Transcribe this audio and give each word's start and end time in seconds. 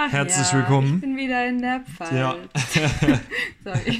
Ach 0.00 0.12
Herzlich 0.12 0.52
ja, 0.52 0.58
willkommen. 0.58 0.94
Ich 0.94 1.00
bin 1.00 1.16
wieder 1.16 1.48
in 1.48 1.60
der 1.60 1.80
Pfalz. 1.80 2.12
Ja. 2.12 2.36
Sorry. 3.64 3.98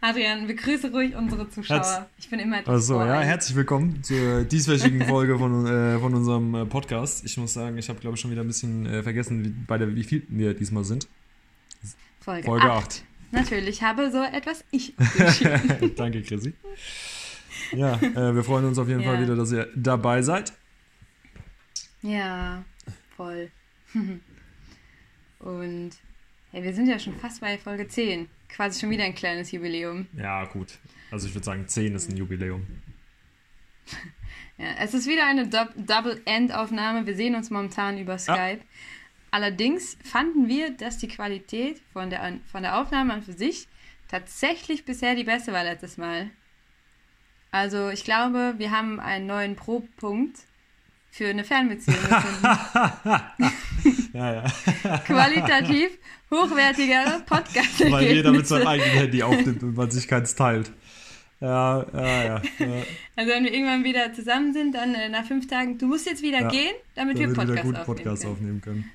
Adrian, 0.00 0.46
begrüße 0.46 0.92
ruhig 0.92 1.16
unsere 1.16 1.50
Zuschauer. 1.50 1.78
Herz- 1.78 2.00
ich 2.16 2.30
bin 2.30 2.38
immer 2.38 2.60
Also, 2.68 3.00
ja, 3.00 3.20
herzlich 3.22 3.56
willkommen 3.56 4.04
zur 4.04 4.44
dieswöchigen 4.44 5.04
Folge 5.04 5.36
von, 5.36 5.66
äh, 5.66 5.98
von 5.98 6.14
unserem 6.14 6.54
äh, 6.54 6.64
Podcast. 6.64 7.24
Ich 7.24 7.36
muss 7.38 7.54
sagen, 7.54 7.76
ich 7.76 7.88
habe, 7.88 7.98
glaube 7.98 8.14
ich, 8.14 8.20
schon 8.20 8.30
wieder 8.30 8.42
ein 8.42 8.46
bisschen 8.46 8.86
äh, 8.86 9.02
vergessen, 9.02 9.44
wie, 9.44 9.48
bei 9.48 9.78
der, 9.78 9.92
wie 9.96 10.04
viel 10.04 10.22
wir 10.28 10.54
diesmal 10.54 10.84
sind. 10.84 11.08
Folge, 12.20 12.46
Folge 12.46 12.70
8. 12.70 12.84
8. 12.84 13.04
Natürlich 13.32 13.82
habe 13.82 14.12
so 14.12 14.22
etwas 14.22 14.64
ich. 14.70 14.94
Danke, 15.96 16.22
Chrissy. 16.22 16.52
Ja, 17.72 17.94
äh, 17.96 18.32
wir 18.32 18.44
freuen 18.44 18.66
uns 18.66 18.78
auf 18.78 18.86
jeden 18.86 19.00
Ja. 19.00 19.10
Fall 19.10 19.22
wieder, 19.22 19.34
dass 19.34 19.50
ihr 19.50 19.66
dabei 19.74 20.22
seid. 20.22 20.52
ja, 22.02 22.62
voll. 23.16 23.50
Und 25.42 25.90
hey, 26.50 26.62
wir 26.62 26.72
sind 26.74 26.86
ja 26.88 26.98
schon 26.98 27.16
fast 27.18 27.40
bei 27.40 27.58
Folge 27.58 27.86
10. 27.88 28.28
Quasi 28.48 28.80
schon 28.80 28.90
wieder 28.90 29.04
ein 29.04 29.14
kleines 29.14 29.50
Jubiläum. 29.52 30.06
Ja, 30.16 30.44
gut. 30.46 30.78
Also, 31.10 31.26
ich 31.28 31.34
würde 31.34 31.44
sagen, 31.44 31.66
10 31.68 31.94
ist 31.94 32.10
ein 32.10 32.16
Jubiläum. 32.16 32.66
Ja, 34.58 34.66
es 34.78 34.92
ist 34.94 35.08
wieder 35.08 35.26
eine 35.26 35.48
Dou- 35.48 35.72
Double-End-Aufnahme. 35.76 37.06
Wir 37.06 37.16
sehen 37.16 37.34
uns 37.34 37.48
momentan 37.50 37.98
über 37.98 38.18
Skype. 38.18 38.60
Allerdings 39.30 39.96
fanden 40.04 40.46
wir, 40.46 40.70
dass 40.70 40.98
die 40.98 41.08
Qualität 41.08 41.80
von 41.94 42.10
der, 42.10 42.38
von 42.50 42.62
der 42.62 42.78
Aufnahme 42.78 43.14
an 43.14 43.22
für 43.22 43.32
sich 43.32 43.66
tatsächlich 44.08 44.84
bisher 44.84 45.14
die 45.14 45.24
beste 45.24 45.52
war 45.52 45.64
letztes 45.64 45.96
Mal. 45.96 46.30
Also 47.50 47.88
ich 47.88 48.04
glaube, 48.04 48.54
wir 48.58 48.70
haben 48.70 49.00
einen 49.00 49.26
neuen 49.26 49.56
Pro-Punkt 49.56 50.38
für 51.10 51.28
eine 51.28 51.44
Fernbeziehung 51.44 51.96
gefunden. 52.08 53.52
Ja, 54.12 54.34
ja. 54.34 54.98
Qualitativ 54.98 55.90
hochwertigere 56.30 57.22
podcast 57.26 57.80
Weil 57.90 58.12
jeder 58.12 58.30
mit 58.32 58.46
seinem 58.46 58.66
eigenen 58.66 58.90
Handy 58.90 59.22
aufnimmt 59.22 59.62
und 59.62 59.74
man 59.76 59.90
sich 59.90 60.06
keins 60.08 60.34
teilt. 60.34 60.70
Ja, 61.40 61.84
ja, 61.92 62.22
ja. 62.24 62.42
ja. 62.58 62.82
Also 63.16 63.32
wenn 63.32 63.44
wir 63.44 63.52
irgendwann 63.52 63.84
wieder 63.84 64.12
zusammen 64.12 64.52
sind, 64.52 64.74
dann 64.74 64.94
äh, 64.94 65.08
nach 65.08 65.24
fünf 65.24 65.48
Tagen, 65.48 65.76
du 65.78 65.86
musst 65.86 66.06
jetzt 66.06 66.22
wieder 66.22 66.42
Ja, 66.42 66.48
gehen, 66.48 66.74
damit 66.94 67.16
Damit 67.16 67.18
wir 67.18 67.28
wir 67.28 67.34
Podcast, 67.34 67.62
gut 67.64 67.74
aufnehmen 67.76 67.86
Podcast 67.86 68.22
können. 68.22 68.32
aufnehmen 68.34 68.60
können. 68.60 68.90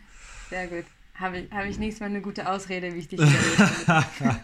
Sehr 0.49 0.67
gut. 0.67 0.85
Habe 1.15 1.39
ich, 1.39 1.51
habe 1.51 1.67
ich 1.67 1.77
nächstes 1.79 1.99
Mal 1.99 2.05
eine 2.07 2.21
gute 2.21 2.47
Ausrede, 2.49 2.93
wie 2.93 2.99
ich 2.99 3.07
dich 3.07 3.19
wieder 3.19 4.05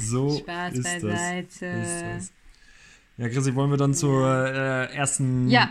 So 0.00 0.38
Spaß 0.38 0.74
ist 0.74 0.84
das. 0.84 1.02
beiseite. 1.02 1.66
Ist 1.66 2.02
das. 2.02 2.32
Ja, 3.18 3.28
Chrissy, 3.28 3.54
wollen 3.54 3.70
wir 3.70 3.76
dann 3.76 3.94
zur 3.94 4.26
äh, 4.28 4.94
ersten, 4.94 5.48
Ja. 5.48 5.70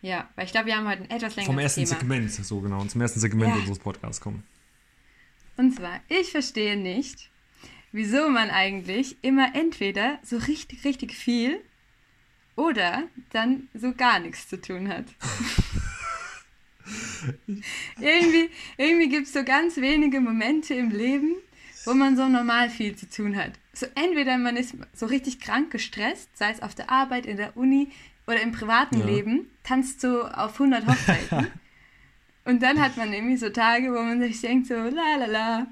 Ja, 0.00 0.28
weil 0.36 0.44
ich 0.46 0.52
glaube, 0.52 0.66
wir 0.66 0.76
haben 0.76 0.86
heute 0.88 1.02
ein 1.02 1.10
etwas 1.10 1.34
längeres 1.34 1.46
vom 1.46 1.58
ersten 1.58 1.84
Thema. 1.84 1.98
Segment, 1.98 2.32
so 2.32 2.60
genau, 2.60 2.84
zum 2.84 3.00
ersten 3.00 3.20
Segment 3.20 3.54
Ja. 3.54 3.60
unseres 3.60 3.78
Podcasts 3.80 4.20
kommen. 4.20 4.44
Und 5.56 5.74
zwar, 5.74 6.00
ich 6.08 6.30
verstehe 6.30 6.76
nicht, 6.76 7.30
wieso 7.90 8.28
man 8.28 8.50
eigentlich 8.50 9.16
immer 9.22 9.54
entweder 9.56 10.20
so 10.22 10.36
richtig, 10.36 10.84
richtig 10.84 11.14
viel 11.14 11.60
oder 12.54 13.04
dann 13.30 13.68
so 13.74 13.92
gar 13.92 14.20
nichts 14.20 14.48
zu 14.48 14.60
tun 14.60 14.88
hat. 14.88 15.06
irgendwie 18.00 18.50
irgendwie 18.76 19.08
gibt 19.08 19.26
es 19.26 19.32
so 19.32 19.44
ganz 19.44 19.76
wenige 19.76 20.20
Momente 20.20 20.74
im 20.74 20.90
Leben, 20.90 21.34
wo 21.84 21.94
man 21.94 22.16
so 22.16 22.28
normal 22.28 22.70
viel 22.70 22.96
zu 22.96 23.08
tun 23.08 23.36
hat. 23.36 23.52
So 23.72 23.86
entweder 23.94 24.38
man 24.38 24.56
ist 24.56 24.74
so 24.94 25.06
richtig 25.06 25.40
krank 25.40 25.70
gestresst, 25.70 26.36
sei 26.36 26.50
es 26.50 26.62
auf 26.62 26.74
der 26.74 26.90
Arbeit, 26.90 27.26
in 27.26 27.36
der 27.36 27.56
Uni 27.56 27.90
oder 28.28 28.40
im 28.42 28.52
privaten 28.52 29.00
Ja. 29.00 29.06
Leben, 29.06 29.46
tanzt 29.64 30.00
so 30.00 30.22
auf 30.24 30.52
100 30.60 30.86
Hochzeiten. 30.86 31.48
Und 32.44 32.62
dann 32.62 32.80
hat 32.80 32.96
man 32.96 33.12
irgendwie 33.12 33.36
so 33.36 33.50
Tage, 33.50 33.88
wo 33.92 34.00
man 34.00 34.20
sich 34.22 34.40
denkt 34.40 34.68
so, 34.68 34.74
la 34.74 35.16
la 35.18 35.26
la, 35.26 35.66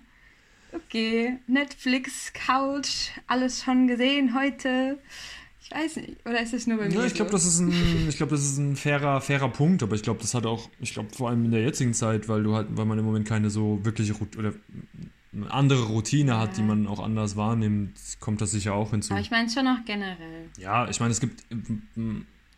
okay, 0.72 1.38
Netflix, 1.46 2.32
Couch, 2.34 3.10
alles 3.28 3.62
schon 3.62 3.86
gesehen 3.86 4.34
heute. 4.38 4.98
Ich 5.62 5.70
weiß 5.70 5.96
nicht, 5.96 6.16
oder 6.26 6.40
ist 6.42 6.52
es 6.54 6.66
nur 6.66 6.78
bei 6.78 6.88
mir 6.88 6.94
Ja, 6.94 7.04
ich 7.06 7.14
glaube, 7.14 7.30
so? 7.30 7.36
das 7.36 7.44
ist 7.46 7.60
ein, 7.60 8.06
ich 8.08 8.16
glaube, 8.18 8.32
das 8.32 8.42
ist 8.44 8.58
ein 8.58 8.76
fairer, 8.76 9.20
fairer 9.20 9.48
Punkt, 9.48 9.82
aber 9.82 9.94
ich 9.96 10.02
glaube, 10.02 10.20
das 10.20 10.34
hat 10.34 10.44
auch, 10.46 10.68
ich 10.80 10.92
glaube, 10.92 11.08
vor 11.14 11.28
allem 11.30 11.44
in 11.44 11.50
der 11.50 11.62
jetzigen 11.62 11.94
Zeit, 11.94 12.28
weil 12.28 12.42
du 12.42 12.54
halt, 12.54 12.68
weil 12.70 12.84
man 12.84 12.98
im 12.98 13.04
Moment 13.04 13.26
keine 13.26 13.48
so 13.50 13.80
wirkliche 13.84 14.14
oder 14.36 14.52
andere 15.50 15.84
Routine 15.86 16.38
hat, 16.38 16.56
die 16.56 16.60
Ja. 16.60 16.66
man 16.66 16.86
auch 16.86 17.00
anders 17.00 17.36
wahrnimmt, 17.36 17.98
kommt 18.20 18.40
das 18.40 18.50
sicher 18.52 18.74
auch 18.74 18.90
hinzu. 18.92 19.12
Aber 19.12 19.20
ich 19.20 19.30
meine 19.30 19.50
schon 19.50 19.66
auch 19.66 19.84
generell. 19.84 20.48
Ja, 20.58 20.88
ich 20.88 21.00
meine, 21.00 21.12
es 21.12 21.20
gibt, 21.20 21.42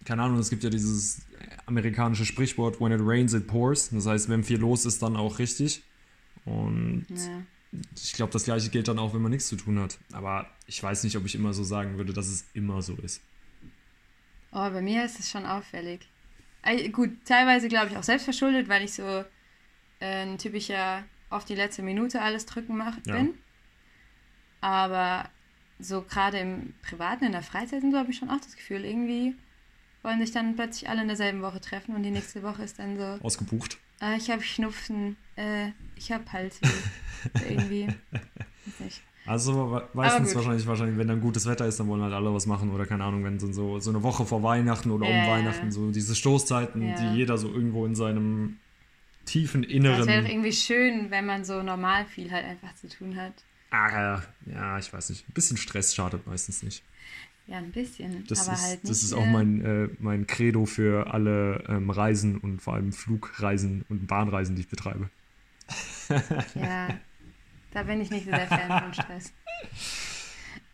keine 0.09 0.23
Ahnung, 0.23 0.39
es 0.39 0.49
gibt 0.49 0.65
ja 0.65 0.71
dieses 0.71 1.21
amerikanische 1.67 2.25
Sprichwort, 2.25 2.81
when 2.81 2.93
it 2.93 3.01
rains, 3.03 3.35
it 3.35 3.47
pours. 3.47 3.91
Das 3.91 4.07
heißt, 4.07 4.29
wenn 4.31 4.43
viel 4.43 4.59
los 4.59 4.87
ist, 4.87 5.03
dann 5.03 5.17
auch 5.17 5.39
richtig. 5.39 5.83
Und 6.47 7.05
Ja. 7.11 7.43
ich 7.95 8.15
glaube, 8.15 8.33
das 8.33 8.45
gleiche 8.45 8.71
gilt 8.71 8.89
dann 8.89 8.99
auch, 8.99 9.13
wenn 9.13 9.21
man 9.21 9.31
nichts 9.31 9.49
zu 9.49 9.57
tun 9.57 9.79
hat. 9.79 9.99
Aber 10.13 10.47
ich 10.67 10.83
weiß 10.83 11.05
nicht, 11.05 11.15
ob 11.19 11.27
ich 11.27 11.35
immer 11.35 11.53
so 11.53 11.63
sagen 11.63 11.99
würde, 11.99 12.15
dass 12.15 12.27
es 12.27 12.47
immer 12.55 12.81
so 12.81 12.95
ist. 12.97 13.21
Oh, 14.51 14.71
bei 14.71 14.81
mir 14.81 15.05
ist 15.05 15.21
es 15.21 15.29
schon 15.31 15.45
auffällig. 15.45 16.09
Gut, 16.93 17.11
teilweise 17.27 17.69
glaube 17.69 17.89
ich 17.91 17.97
auch 17.99 18.03
selbst 18.03 18.25
verschuldet, 18.25 18.67
weil 18.71 18.83
ich 18.85 18.95
so 18.95 19.25
ein 20.01 20.39
typischer 20.39 21.05
auf 21.29 21.45
die 21.45 21.55
letzte 21.55 21.83
Minute 21.83 22.23
alles 22.23 22.47
drücken 22.47 22.79
mach, 22.79 22.97
Ja. 23.05 23.17
bin. 23.17 23.35
Aber 24.63 25.29
so 25.79 26.01
gerade 26.03 26.39
im 26.39 26.73
Privaten, 26.83 27.25
in 27.25 27.33
der 27.33 27.43
Freizeit 27.43 27.83
und 27.83 27.93
so 27.93 27.99
habe 27.99 28.11
ich 28.11 28.17
schon 28.17 28.31
auch 28.31 28.41
das 28.41 28.57
Gefühl, 28.57 28.87
irgendwie 28.87 29.35
wollen 30.03 30.21
sich 30.21 30.33
dann 30.33 30.55
plötzlich 30.57 30.89
alle 30.89 31.03
in 31.03 31.09
derselben 31.09 31.43
Woche 31.43 31.61
treffen 31.61 31.95
und 31.95 32.03
die 32.03 32.11
nächste 32.11 32.43
Woche 32.43 32.63
ist 32.63 32.79
dann 32.79 32.97
so, 32.97 33.19
Ausgebucht. 33.25 33.79
äh, 34.01 34.17
ich 34.17 34.31
habe 34.31 34.43
Schnupfen, 34.43 35.17
äh, 35.37 35.69
ich 35.97 36.13
habe. 36.13 36.25
So 37.35 37.45
irgendwie. 37.49 37.87
Weiß 37.87 38.81
nicht. 38.81 39.03
Also 39.27 39.83
meistens 39.93 40.35
wahrscheinlich, 40.35 40.67
wahrscheinlich, 40.67 40.97
wenn 40.97 41.09
dann 41.09 41.21
gutes 41.21 41.47
Wetter 41.47 41.67
ist, 41.67 41.79
dann 41.79 41.89
wollen 41.89 42.01
halt 42.01 42.15
alle 42.15 42.33
was 42.33 42.47
machen 42.47 42.71
oder 42.71 42.87
keine 42.87 43.05
Ahnung, 43.05 43.25
wenn 43.25 43.39
so, 43.39 43.79
so, 43.79 43.91
eine 43.91 44.03
Woche 44.03 44.25
vor 44.25 44.43
Weihnachten 44.43 44.91
oder 44.91 45.07
Ja, 45.07 45.21
um. 45.25 45.27
Weihnachten, 45.31 45.71
so 45.71 45.91
diese 45.91 46.15
Stoßzeiten, 46.15 46.81
Ja. 46.89 46.95
die 46.95 47.17
jeder 47.19 47.37
so 47.37 47.49
irgendwo 47.53 47.85
in 47.85 47.95
seinem 47.95 48.57
tiefen 49.27 49.65
Es 49.65 49.71
wäre 49.71 49.97
doch 49.99 50.07
Inneren. 50.07 50.27
irgendwie 50.27 50.53
schön, 50.53 51.11
wenn 51.11 51.27
man 51.27 51.45
so 51.45 51.63
normal 51.63 52.07
viel 52.07 52.31
halt 52.31 52.47
einfach 52.47 52.75
zu 52.77 52.89
tun 52.89 53.17
hat. 53.17 53.35
Ah, 53.71 54.23
ja, 54.47 54.79
ich 54.79 54.91
weiß 54.91 55.11
nicht. 55.11 55.29
Ein 55.29 55.33
bisschen 55.35 55.59
Stress 55.59 55.95
schadet 55.95 56.27
meistens 56.27 56.63
nicht. 56.63 56.83
Ja, 57.49 57.57
ein 57.57 57.73
bisschen. 57.73 58.25
Das, 58.29 58.47
aber 58.47 58.57
ist, 58.57 58.63
halt 58.63 58.85
nicht. 58.85 58.91
das 58.91 59.03
ist 59.03 59.15
auch 59.15 59.25
mein, 59.25 59.65
äh, 59.65 59.89
mein 60.01 60.27
Credo 60.27 60.67
für 60.67 61.13
alle 61.15 61.65
ähm, 61.67 61.89
Reisen 61.89 62.37
und 62.37 62.61
vor 62.61 62.75
allem 62.75 62.93
Flugreisen 62.93 63.87
und 63.89 64.07
Bahnreisen, 64.07 64.55
die 64.55 64.63
ich 64.63 64.69
betreibe. 64.69 65.09
Ja, 66.55 66.89
da 67.73 67.83
bin 67.83 68.01
ich 68.01 68.11
nicht 68.11 68.27
so 68.27 68.31
der 68.31 68.47
Fan 68.47 68.83
von 68.83 68.95
Stress. 68.95 69.33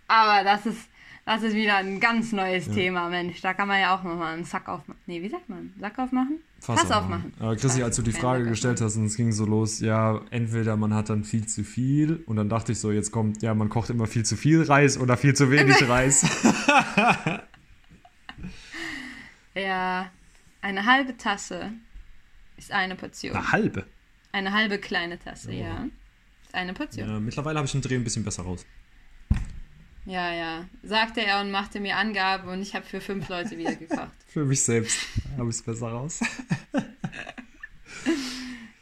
Aber 0.07 0.45
das 0.45 0.67
ist, 0.67 0.89
das 1.27 1.43
ist 1.43 1.55
wieder 1.55 1.77
ein 1.77 2.01
ganz 2.01 2.33
neues 2.33 2.69
Thema, 2.71 3.09
Mensch. 3.09 3.41
Da 3.41 3.55
kann 3.55 3.69
man 3.69 3.81
ja 3.81 3.97
auch 3.97 4.03
nochmal 4.03 4.35
einen 4.35 4.45
Sack 4.45 4.69
aufmachen. 4.69 5.01
Nee, 5.07 5.23
wie 5.23 5.29
sagt 5.29 5.49
man? 5.49 5.73
Sack 5.81 5.99
aufmachen? 5.99 6.39
Fass 6.61 6.91
aufmachen. 6.91 7.33
Aber 7.39 7.57
Chrissy, 7.57 7.83
als 7.83 7.97
du 7.97 8.03
die 8.03 8.13
Frage 8.13 8.45
gestellt 8.47 8.81
hast 8.81 8.97
und 8.97 9.07
es 9.07 9.17
ging 9.17 9.33
so 9.33 9.45
los, 9.45 9.81
ja, 9.81 10.21
entweder 10.31 10.77
man 10.77 10.95
hat 10.95 11.11
dann 11.11 11.25
viel 11.25 11.47
zu 11.47 11.63
viel 11.65 12.23
und 12.27 12.37
dann 12.37 12.49
dachte 12.49 12.73
ich 12.73 12.79
so, 12.81 12.91
jetzt 12.91 13.11
kommt, 13.11 13.43
ja, 13.43 13.55
man 13.55 13.69
kocht 13.69 13.91
immer 13.91 14.07
viel 14.07 14.25
zu 14.25 14.37
viel 14.37 14.63
Reis 14.63 14.99
oder 14.99 15.17
viel 15.17 15.35
zu 15.35 15.51
wenig 15.51 15.89
Reis. 15.89 16.25
Ja, 19.55 20.11
eine 20.63 20.85
halbe 20.87 21.17
Tasse 21.17 21.71
ist 22.57 22.73
eine 22.73 22.97
Portion. 22.97 23.37
Eine 23.37 23.53
halbe. 23.53 23.85
Eine 24.33 24.53
halbe 24.53 24.79
kleine 24.79 25.19
Tasse, 25.19 25.51
Oh. 25.51 25.53
ja. 25.55 25.85
Ist 26.45 26.55
eine 26.55 26.75
Portion. 26.75 27.09
Ja, 27.09 27.21
mittlerweile 27.21 27.59
habe 27.59 27.67
ich 27.67 27.73
den 27.73 27.81
Dreh 27.83 27.95
ein 27.95 28.03
bisschen 28.05 28.25
besser 28.25 28.43
raus. 28.43 28.67
Ja, 30.07 30.33
ja. 30.35 30.65
Sagte 30.83 31.23
er 31.23 31.41
und 31.41 31.51
machte 31.51 31.81
mir 31.81 31.97
Angaben 31.97 32.49
und 32.49 32.61
ich 32.61 32.75
habe 32.75 32.85
für 32.85 33.01
fünf 33.01 33.29
Leute 33.29 33.57
wieder 33.57 33.75
gekocht. 33.75 34.11
Für 34.27 34.45
mich 34.45 34.63
selbst 34.63 34.99
habe 35.39 35.49
ich 35.49 35.57
es 35.57 35.63
besser 35.63 35.89
raus. 35.89 36.21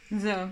So. 0.09 0.51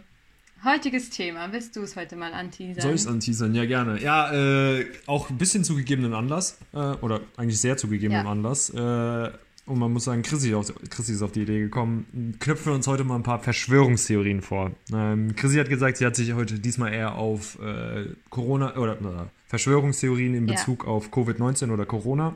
Heutiges 0.64 1.12
Thema. 1.12 1.52
Willst 1.52 1.76
du 1.76 1.82
es 1.82 1.96
heute 1.96 2.16
mal 2.16 2.34
anteasern? 2.34 2.82
Soll 2.82 2.94
ich 2.96 3.02
es 3.02 3.08
anteasern? 3.08 3.54
Ja, 3.54 3.66
gerne. 3.66 4.02
Ja, 4.02 4.32
äh, 4.80 4.86
auch 5.06 5.30
ein 5.30 5.38
bisschen 5.38 5.64
zu 5.64 5.76
gegebenem 5.76 6.14
Anlass. 6.16 6.58
Äh, 6.74 6.78
oder 6.78 7.22
eigentlich 7.38 7.62
sehr 7.62 7.78
zu 7.78 7.88
gegebenem 7.88 8.26
Ja. 8.26 8.32
Anlass. 8.32 8.72
Äh, 8.72 9.32
und 9.66 9.78
man 9.78 9.94
muss 9.94 10.06
sagen, 10.06 10.24
Chrissy, 10.24 10.54
auf, 10.56 10.74
Chrissy 10.90 11.14
ist 11.14 11.22
auf 11.22 11.32
die 11.32 11.44
Idee 11.44 11.60
gekommen. 11.60 12.36
Knüpfen 12.40 12.68
wir 12.68 12.74
uns 12.74 12.88
heute 12.88 13.04
mal 13.04 13.16
ein 13.16 13.24
paar 13.24 13.40
Verschwörungstheorien 13.40 14.42
vor. 14.42 14.72
Ähm, 14.92 15.36
Chrissy 15.36 15.58
hat 15.58 15.70
gesagt, 15.70 15.98
sie 15.98 16.06
hat 16.06 16.16
sich 16.16 16.34
heute 16.34 16.60
diesmal 16.60 16.94
eher 16.94 17.16
auf 17.16 17.60
äh, 17.60 18.06
Corona 18.30 18.76
oder 18.78 18.94
äh, 19.00 19.26
Verschwörungstheorien 19.52 20.34
in 20.34 20.48
Ja. 20.48 20.54
Bezug 20.56 20.88
auf 20.88 21.12
Covid-19 21.12 21.72
oder 21.74 21.86
Corona 21.86 22.36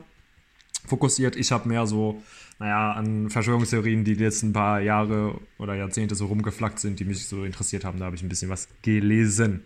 fokussiert. 0.86 1.34
Ich 1.34 1.50
habe 1.50 1.66
mehr 1.66 1.86
so, 1.86 2.22
naja, 2.58 2.92
an 2.92 3.30
Verschwörungstheorien, 3.30 4.04
die 4.04 4.16
die 4.18 4.22
letzten 4.22 4.52
paar 4.52 4.80
Jahre 4.82 5.40
oder 5.56 5.74
Jahrzehnte 5.74 6.14
so 6.14 6.26
rumgeflackt 6.26 6.78
sind, 6.78 7.00
die 7.00 7.06
mich 7.06 7.26
so 7.26 7.44
interessiert 7.44 7.86
haben. 7.86 7.98
Da 7.98 8.04
habe 8.04 8.16
ich 8.16 8.22
ein 8.22 8.28
bisschen 8.28 8.50
was 8.50 8.68
gelesen. 8.82 9.64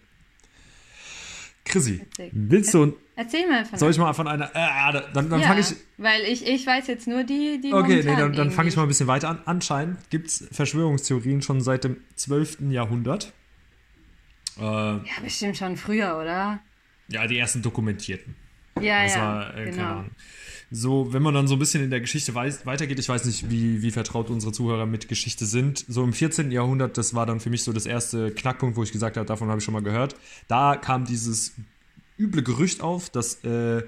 Chrissy, 1.65 2.01
Witzig. 2.17 2.31
willst 2.33 2.73
du, 2.75 2.97
Erzähl 3.17 3.49
mal 3.49 3.65
von 3.65 3.79
Soll 3.81 3.91
ich 3.91 3.99
mal 3.99 4.13
von 4.13 4.29
einer. 4.29 4.47
Äh, 4.55 5.03
dann 5.13 5.29
dann 5.29 5.41
ja, 5.41 5.47
fange 5.49 5.61
ich. 5.61 5.75
Weil 5.99 6.23
ich, 6.23 6.47
ich 6.47 6.65
weiß 6.65 6.87
jetzt 6.87 7.09
nur 7.09 7.25
die, 7.25 7.61
die. 7.61 7.75
Okay, 7.75 8.03
nee, 8.05 8.17
dann, 8.17 8.33
dann 8.33 8.51
fange 8.53 8.69
ich 8.69 8.77
mal 8.77 8.83
ein 8.83 8.89
bisschen 8.89 9.09
weiter 9.09 9.29
an. 9.29 9.41
Anscheinend 9.45 10.09
gibt 10.09 10.29
es 10.29 10.49
Verschwörungstheorien 10.53 11.43
schon 11.43 11.61
seit 11.61 11.83
dem 11.83 11.97
12. 12.15 12.59
Jahrhundert. 12.71 13.33
Äh, 14.57 14.63
Ja, 14.63 15.01
bestimmt 15.23 15.57
schon 15.57 15.77
früher, 15.77 16.17
oder? 16.17 16.61
Ja, 17.11 17.27
die 17.27 17.39
ersten 17.39 17.63
dokumentierten. 17.63 18.37
Ja, 18.81 19.03
Das 19.05 19.15
ja. 19.15 19.21
war, 19.21 19.57
äh, 19.57 19.71
genau. 19.71 20.05
So, 20.73 21.13
wenn 21.13 21.23
man 21.23 21.35
dann 21.35 21.49
so 21.49 21.57
ein 21.57 21.59
bisschen 21.59 21.83
in 21.83 21.91
der 21.91 22.01
Geschichte 22.01 22.33
weiß, 22.33 22.65
weitergeht, 22.65 22.99
ich 22.99 23.09
weiß 23.09 23.25
nicht, 23.25 23.51
wie, 23.51 23.83
wie 23.83 23.91
vertraut 23.91 24.31
unsere 24.31 24.53
Zuhörer 24.53 24.87
mit 24.87 25.09
Geschichte 25.09 25.45
sind. 25.45 25.85
So 25.89 26.05
im 26.05 26.13
14. 26.13 26.53
Jahrhundert, 26.53 26.97
das 26.97 27.13
war 27.13 27.27
dann 27.27 27.41
für 27.41 27.51
mich 27.51 27.65
so 27.65 27.73
das 27.73 27.87
erste 27.87 28.31
Knackpunkt, 28.31 28.77
wo 28.77 28.85
ich 28.85 28.93
gesagt 28.93 29.17
habe, 29.17 29.27
davon 29.27 29.49
habe 29.49 29.59
ich 29.59 29.65
schon 29.65 29.75
mal 29.75 29.83
gehört. 29.83 30.15
Da 30.47 30.77
kam 30.77 31.07
dieses 31.07 31.55
üble 32.19 32.43
Gerücht 32.43 32.83
auf, 32.83 33.11
dass 33.11 33.43
äh, 33.43 33.83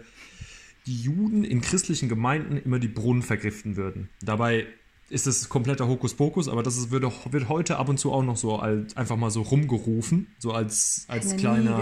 die 0.87 1.01
Juden 1.01 1.45
in 1.45 1.61
christlichen 1.61 2.09
Gemeinden 2.09 2.57
immer 2.57 2.81
die 2.81 2.89
Brunnen 2.89 3.23
vergiften 3.23 3.77
würden. 3.77 4.09
Dabei 4.21 4.67
ist 5.09 5.29
es 5.29 5.49
kompletter 5.49 5.87
Hokuspokus, 5.87 6.49
aber 6.49 6.65
das 6.65 6.77
ist, 6.77 6.91
würde, 6.91 7.13
wird 7.31 7.49
heute 7.49 7.77
ab 7.77 7.89
und 7.89 7.99
zu 7.99 8.11
auch 8.11 8.25
noch 8.25 8.37
so 8.37 8.57
als, 8.57 8.97
einfach 8.97 9.17
mal 9.17 9.31
so 9.31 9.43
rumgerufen, 9.43 10.27
so 10.39 10.53
als, 10.53 11.05
als 11.07 11.37
kleiner. 11.37 11.77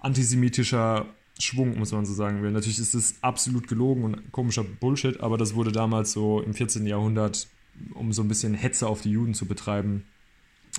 Antisemitischer 0.00 1.06
Schwung, 1.38 1.78
muss 1.78 1.92
man 1.92 2.04
so 2.04 2.12
sagen 2.14 2.42
will. 2.42 2.50
Natürlich 2.50 2.78
ist 2.80 2.94
es 2.94 3.14
absolut 3.22 3.68
gelogen 3.68 4.02
und 4.04 4.32
komischer 4.32 4.64
Bullshit, 4.64 5.20
aber 5.20 5.38
das 5.38 5.54
wurde 5.54 5.70
damals 5.72 6.12
so 6.12 6.40
im 6.40 6.54
14. 6.54 6.86
Jahrhundert, 6.86 7.46
um 7.94 8.12
so 8.12 8.22
ein 8.22 8.28
bisschen 8.28 8.54
Hetze 8.54 8.88
auf 8.88 9.02
die 9.02 9.10
Juden 9.12 9.34
zu 9.34 9.46
betreiben, 9.46 10.04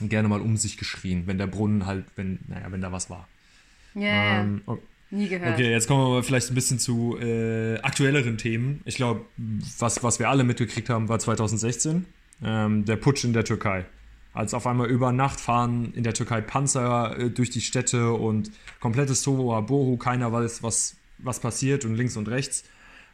gerne 0.01 0.27
mal 0.27 0.41
um 0.41 0.57
sich 0.57 0.77
geschrien, 0.77 1.23
wenn 1.27 1.37
der 1.37 1.47
Brunnen 1.47 1.85
halt, 1.85 2.05
wenn, 2.15 2.39
naja, 2.47 2.67
wenn 2.71 2.81
da 2.81 2.91
was 2.91 3.09
war. 3.09 3.27
Ja, 3.95 4.01
ja. 4.03 4.41
Ähm, 4.41 4.61
o- 4.67 4.77
nie 5.11 5.27
gehört. 5.29 5.53
okay, 5.53 5.71
jetzt 5.71 5.87
kommen 5.87 6.01
wir 6.01 6.07
aber 6.07 6.23
vielleicht 6.23 6.49
ein 6.51 6.55
bisschen 6.55 6.77
zu 6.79 7.17
äh, 7.19 7.79
aktuelleren 7.79 8.37
Themen. 8.37 8.81
Ich 8.85 8.95
glaube, 8.95 9.21
was, 9.79 10.03
was 10.03 10.19
wir 10.19 10.29
alle 10.29 10.43
mitgekriegt 10.43 10.89
haben, 10.89 11.09
war 11.09 11.19
2016, 11.19 12.05
ähm, 12.43 12.85
der 12.85 12.95
Putsch 12.97 13.23
in 13.23 13.33
der 13.33 13.45
Türkei. 13.45 13.85
Als 14.39 14.53
auf 14.53 14.65
einmal 14.65 14.89
über 14.89 15.11
Nacht 15.11 15.41
fahren 15.41 15.91
in 15.93 16.03
der 16.03 16.13
Türkei 16.13 16.39
Panzer 16.39 17.19
äh, 17.19 17.29
durch 17.29 17.49
die 17.49 17.59
Städte 17.59 18.13
und 18.13 18.51
komplettes 18.79 19.21
Tohuwabohu, 19.21 19.97
keiner 19.97 20.31
weiß, 20.31 20.63
was, 20.63 20.95
was 21.17 21.41
passiert 21.41 21.83
und 21.83 21.95
links 21.95 22.15
und 22.15 22.29
rechts. 22.29 22.63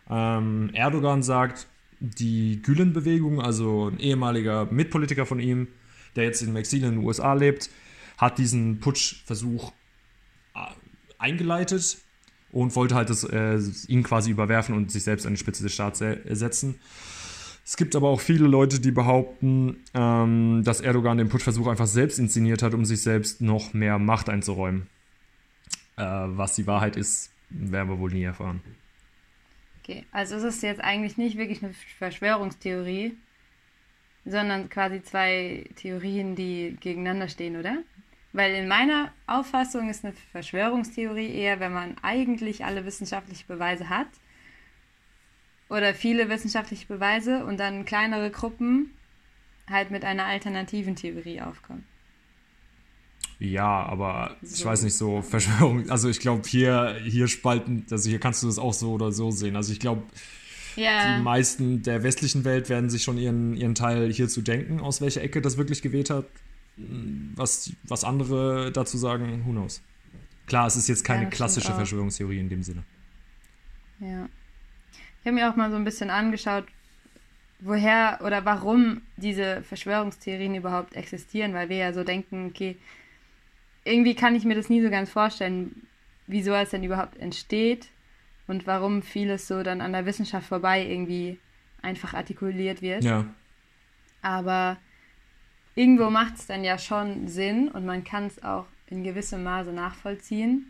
Ähm, 0.07 0.69
Erdogan 0.74 1.24
sagt, 1.24 1.66
die 2.00 2.62
Gülen-Bewegung, 2.62 3.42
also 3.42 3.89
ein 3.89 4.00
ehemaliger 4.00 4.66
Mitpolitiker 4.66 5.25
von 5.25 5.39
ihm, 5.39 5.68
der 6.16 6.25
jetzt 6.25 6.44
im 6.44 6.56
Exil 6.57 6.83
in 6.83 6.92
den 6.92 7.04
USA 7.04 7.33
lebt, 7.33 7.72
hat 8.19 8.38
diesen 8.38 8.80
Putschversuch 8.80 9.72
äh, 10.54 10.60
eingeleitet 11.18 11.98
und 12.51 12.75
wollte 12.75 12.94
halt 12.94 13.10
das, 13.10 13.24
äh, 13.24 13.60
ihn 13.88 14.04
quasi 14.04 14.30
überwerfen 14.30 14.75
und 14.75 14.92
sich 14.92 15.01
selbst 15.01 15.25
an 15.25 15.33
die 15.33 15.39
Spitze 15.39 15.63
des 15.63 15.74
Staats 15.74 15.98
se 15.98 16.22
setzen. 16.30 16.75
Es 17.65 17.77
gibt 17.77 17.95
aber 17.95 18.09
auch 18.09 18.21
viele 18.21 18.45
Leute, 18.45 18.79
die 18.79 18.91
behaupten, 18.91 19.83
ähm, 19.95 20.63
dass 20.63 20.81
Erdogan 20.81 21.17
den 21.17 21.29
Putschversuch 21.29 21.65
einfach 21.65 21.88
selbst 21.88 22.19
inszeniert 22.19 22.62
hat, 22.62 22.75
um 22.75 22.85
sich 22.85 23.01
selbst 23.01 23.41
noch 23.41 23.73
mehr 23.73 23.97
Macht 23.97 24.29
einzuräumen. 24.29 24.88
Äh, 25.97 26.03
was 26.03 26.53
die 26.53 26.67
Wahrheit 26.67 26.95
ist, 26.95 27.31
werden 27.50 27.89
wir 27.89 27.97
wohl 27.97 28.12
nie 28.12 28.23
erfahren. 28.23 28.62
Okay, 29.81 30.06
also 30.12 30.35
es 30.35 30.44
ist 30.44 30.62
jetzt 30.62 30.81
eigentlich 30.81 31.17
nicht 31.17 31.38
wirklich 31.38 31.63
eine 31.63 31.73
Verschwörungstheorie, 31.97 33.17
sondern 34.25 34.69
quasi 34.69 35.01
zwei 35.01 35.67
Theorien, 35.75 36.35
die 36.35 36.77
gegeneinander 36.79 37.29
stehen, 37.29 37.56
oder? 37.56 37.79
Weil 38.31 38.53
in 38.53 38.67
meiner 38.67 39.12
Auffassung 39.25 39.89
ist 39.89 40.06
eine 40.06 40.13
Verschwörungstheorie 40.31 41.33
eher, 41.33 41.59
wenn 41.59 41.73
man 41.73 41.95
eigentlich 42.03 42.63
alle 42.63 42.85
wissenschaftlichen 42.85 43.47
Beweise 43.47 43.89
hat 43.89 44.07
oder 45.69 45.94
viele 45.94 46.29
wissenschaftliche 46.29 46.85
Beweise 46.88 47.45
und 47.45 47.59
dann 47.59 47.85
kleinere 47.85 48.29
Gruppen 48.31 48.91
halt 49.69 49.91
mit 49.91 50.03
einer 50.06 50.25
alternativen 50.25 50.95
Theorie 50.95 51.41
aufkommen. 51.41 51.85
Ja, 53.39 53.83
aber 53.85 54.38
ich 54.41 54.50
So. 54.59 54.65
weiß 54.65 54.83
nicht, 54.83 54.94
so 54.95 55.21
Verschwörung, 55.21 55.89
also 55.89 56.09
ich 56.09 56.19
glaube, 56.19 56.47
hier, 56.47 56.97
hier 57.03 57.27
spalten, 57.27 57.85
also 57.91 58.09
hier 58.09 58.19
kannst 58.19 58.41
du 58.44 58.47
das 58.47 58.57
auch 58.59 58.73
so 58.73 58.94
oder 58.94 59.12
so 59.12 59.31
sehen. 59.31 59.56
Also 59.57 59.73
ich 59.73 59.79
glaube, 59.79 60.03
Ja, 60.75 61.17
die 61.17 61.21
meisten 61.21 61.81
der 61.83 62.03
westlichen 62.03 62.45
Welt 62.45 62.69
werden 62.69 62.89
sich 62.89 63.03
schon 63.03 63.17
ihren, 63.17 63.56
ihren 63.56 63.75
Teil 63.75 64.12
hierzu 64.12 64.41
denken, 64.41 64.79
aus 64.79 65.01
welcher 65.01 65.21
Ecke 65.21 65.41
das 65.41 65.57
wirklich 65.57 65.81
gewählt 65.81 66.09
hat. 66.09 66.25
Was, 66.77 67.71
was 67.83 68.03
andere 68.03 68.71
dazu 68.71 68.97
sagen, 68.97 69.45
who 69.45 69.51
knows. 69.51 69.81
Klar, 70.45 70.67
es 70.67 70.75
ist 70.75 70.88
jetzt 70.88 71.03
keine 71.03 71.23
Ja, 71.23 71.29
klassische. 71.29 71.73
Verschwörungstheorie 71.73 72.39
in 72.39 72.50
dem 72.50 72.63
Sinne. 72.63 72.83
Ja. 74.00 74.29
Ich 75.25 75.27
habe 75.27 75.38
mir 75.39 75.50
auch 75.50 75.56
mal 75.56 75.72
so 75.72 75.75
ein 75.75 75.83
bisschen 75.83 76.12
angeschaut, 76.12 76.66
woher 77.57 78.19
oder 78.24 78.45
warum 78.45 79.01
diese 79.18 79.63
Verschwörungstheorien 79.63 80.54
überhaupt 80.54 80.95
existieren, 80.95 81.56
weil 81.56 81.68
wir 81.68 81.77
ja 81.77 81.94
so 81.94 82.04
denken, 82.04 82.45
okay, 82.45 82.77
irgendwie 83.86 84.13
kann 84.13 84.36
ich 84.36 84.45
mir 84.45 84.54
das 84.54 84.69
nie 84.69 84.83
so 84.83 84.92
ganz 84.92 85.10
vorstellen, 85.10 85.88
wieso 86.27 86.54
es 86.54 86.69
denn 86.69 86.83
überhaupt 86.83 87.18
entsteht 87.18 87.88
und 88.45 88.68
warum 88.68 89.01
vieles 89.01 89.48
so 89.48 89.63
dann 89.63 89.81
an 89.81 89.94
der 89.94 90.06
Wissenschaft 90.06 90.45
vorbei 90.45 90.86
irgendwie 90.86 91.39
einfach 91.81 92.13
artikuliert 92.13 92.83
wird. 92.83 93.04
Ja, 93.04 93.25
Aber 94.22 94.77
irgendwo 95.74 96.12
macht 96.12 96.36
es 96.36 96.45
dann 96.45 96.63
ja 96.63 96.77
schon 96.77 97.27
Sinn 97.27 97.69
und 97.69 97.83
man 97.83 98.04
kann 98.04 98.27
es 98.27 98.44
auch 98.44 98.68
in 98.92 99.04
gewissem 99.04 99.44
Maße 99.44 99.74
nachvollziehen, 99.74 100.69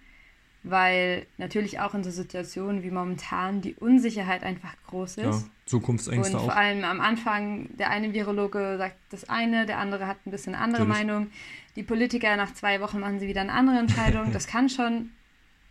weil 0.67 1.27
natürlich 1.37 1.79
auch 1.79 1.93
in 1.93 2.03
so 2.03 2.09
Situationen 2.09 2.81
wie 2.83 2.89
momentan 2.89 3.61
die 3.61 3.75
Unsicherheit 3.75 4.43
einfach 4.43 4.75
groß 4.87 5.17
ist. 5.17 5.23
ja. 5.23 5.43
Zukunftsängste 5.67 6.33
Und 6.35 6.39
auch. 6.41 6.45
vor 6.45 6.55
allem 6.55 6.83
am 6.83 7.01
Anfang, 7.01 7.75
der 7.77 7.89
eine 7.89 8.13
Virologe 8.13 8.75
sagt 8.77 8.97
das 9.09 9.29
eine, 9.29 9.65
der 9.65 9.79
andere 9.79 10.05
hat 10.07 10.17
ein 10.25 10.31
bisschen 10.31 10.53
eine 10.55 10.63
andere 10.63 10.85
Natürlich. 10.85 11.07
Meinung. 11.07 11.31
Die 11.75 11.83
Politiker 11.83 12.35
nach 12.35 12.53
zwei 12.53 12.81
Wochen 12.81 12.99
machen 12.99 13.19
sie 13.19 13.27
wieder 13.27 13.41
eine 13.41 13.53
andere 13.53 13.77
Entscheidung. 13.79 14.31
Das 14.33 14.47
kann 14.47 14.69
schon 14.69 15.11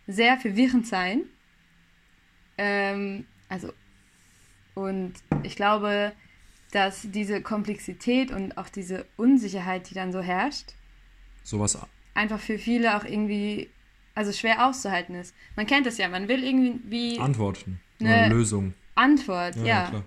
sehr 0.07 0.37
verwirrend 0.37 0.87
sein. 0.87 1.23
Ähm, 2.57 3.25
also, 3.49 3.71
und 4.75 5.13
ich 5.43 5.55
glaube, 5.55 6.13
dass 6.71 7.07
diese 7.11 7.41
Komplexität 7.41 8.31
und 8.31 8.57
auch 8.57 8.69
diese 8.69 9.05
Unsicherheit, 9.17 9.89
die 9.89 9.93
dann 9.93 10.11
so 10.11 10.21
herrscht, 10.21 10.73
Sowas. 11.43 11.77
einfach 12.13 12.39
für 12.39 12.57
viele 12.57 12.97
auch 12.97 13.05
irgendwie, 13.05 13.69
also 14.15 14.31
schwer 14.31 14.65
auszuhalten 14.65 15.15
ist. 15.15 15.35
Man 15.55 15.67
kennt 15.67 15.85
es 15.87 15.97
ja, 15.97 16.07
man 16.09 16.27
will 16.27 16.43
irgendwie 16.43 17.19
Antworten. 17.19 17.79
Ne- 17.99 18.09
Oder 18.09 18.29
Lösung. 18.29 18.73
Antwort, 18.95 19.55
ja. 19.57 19.89
klar. 19.89 20.03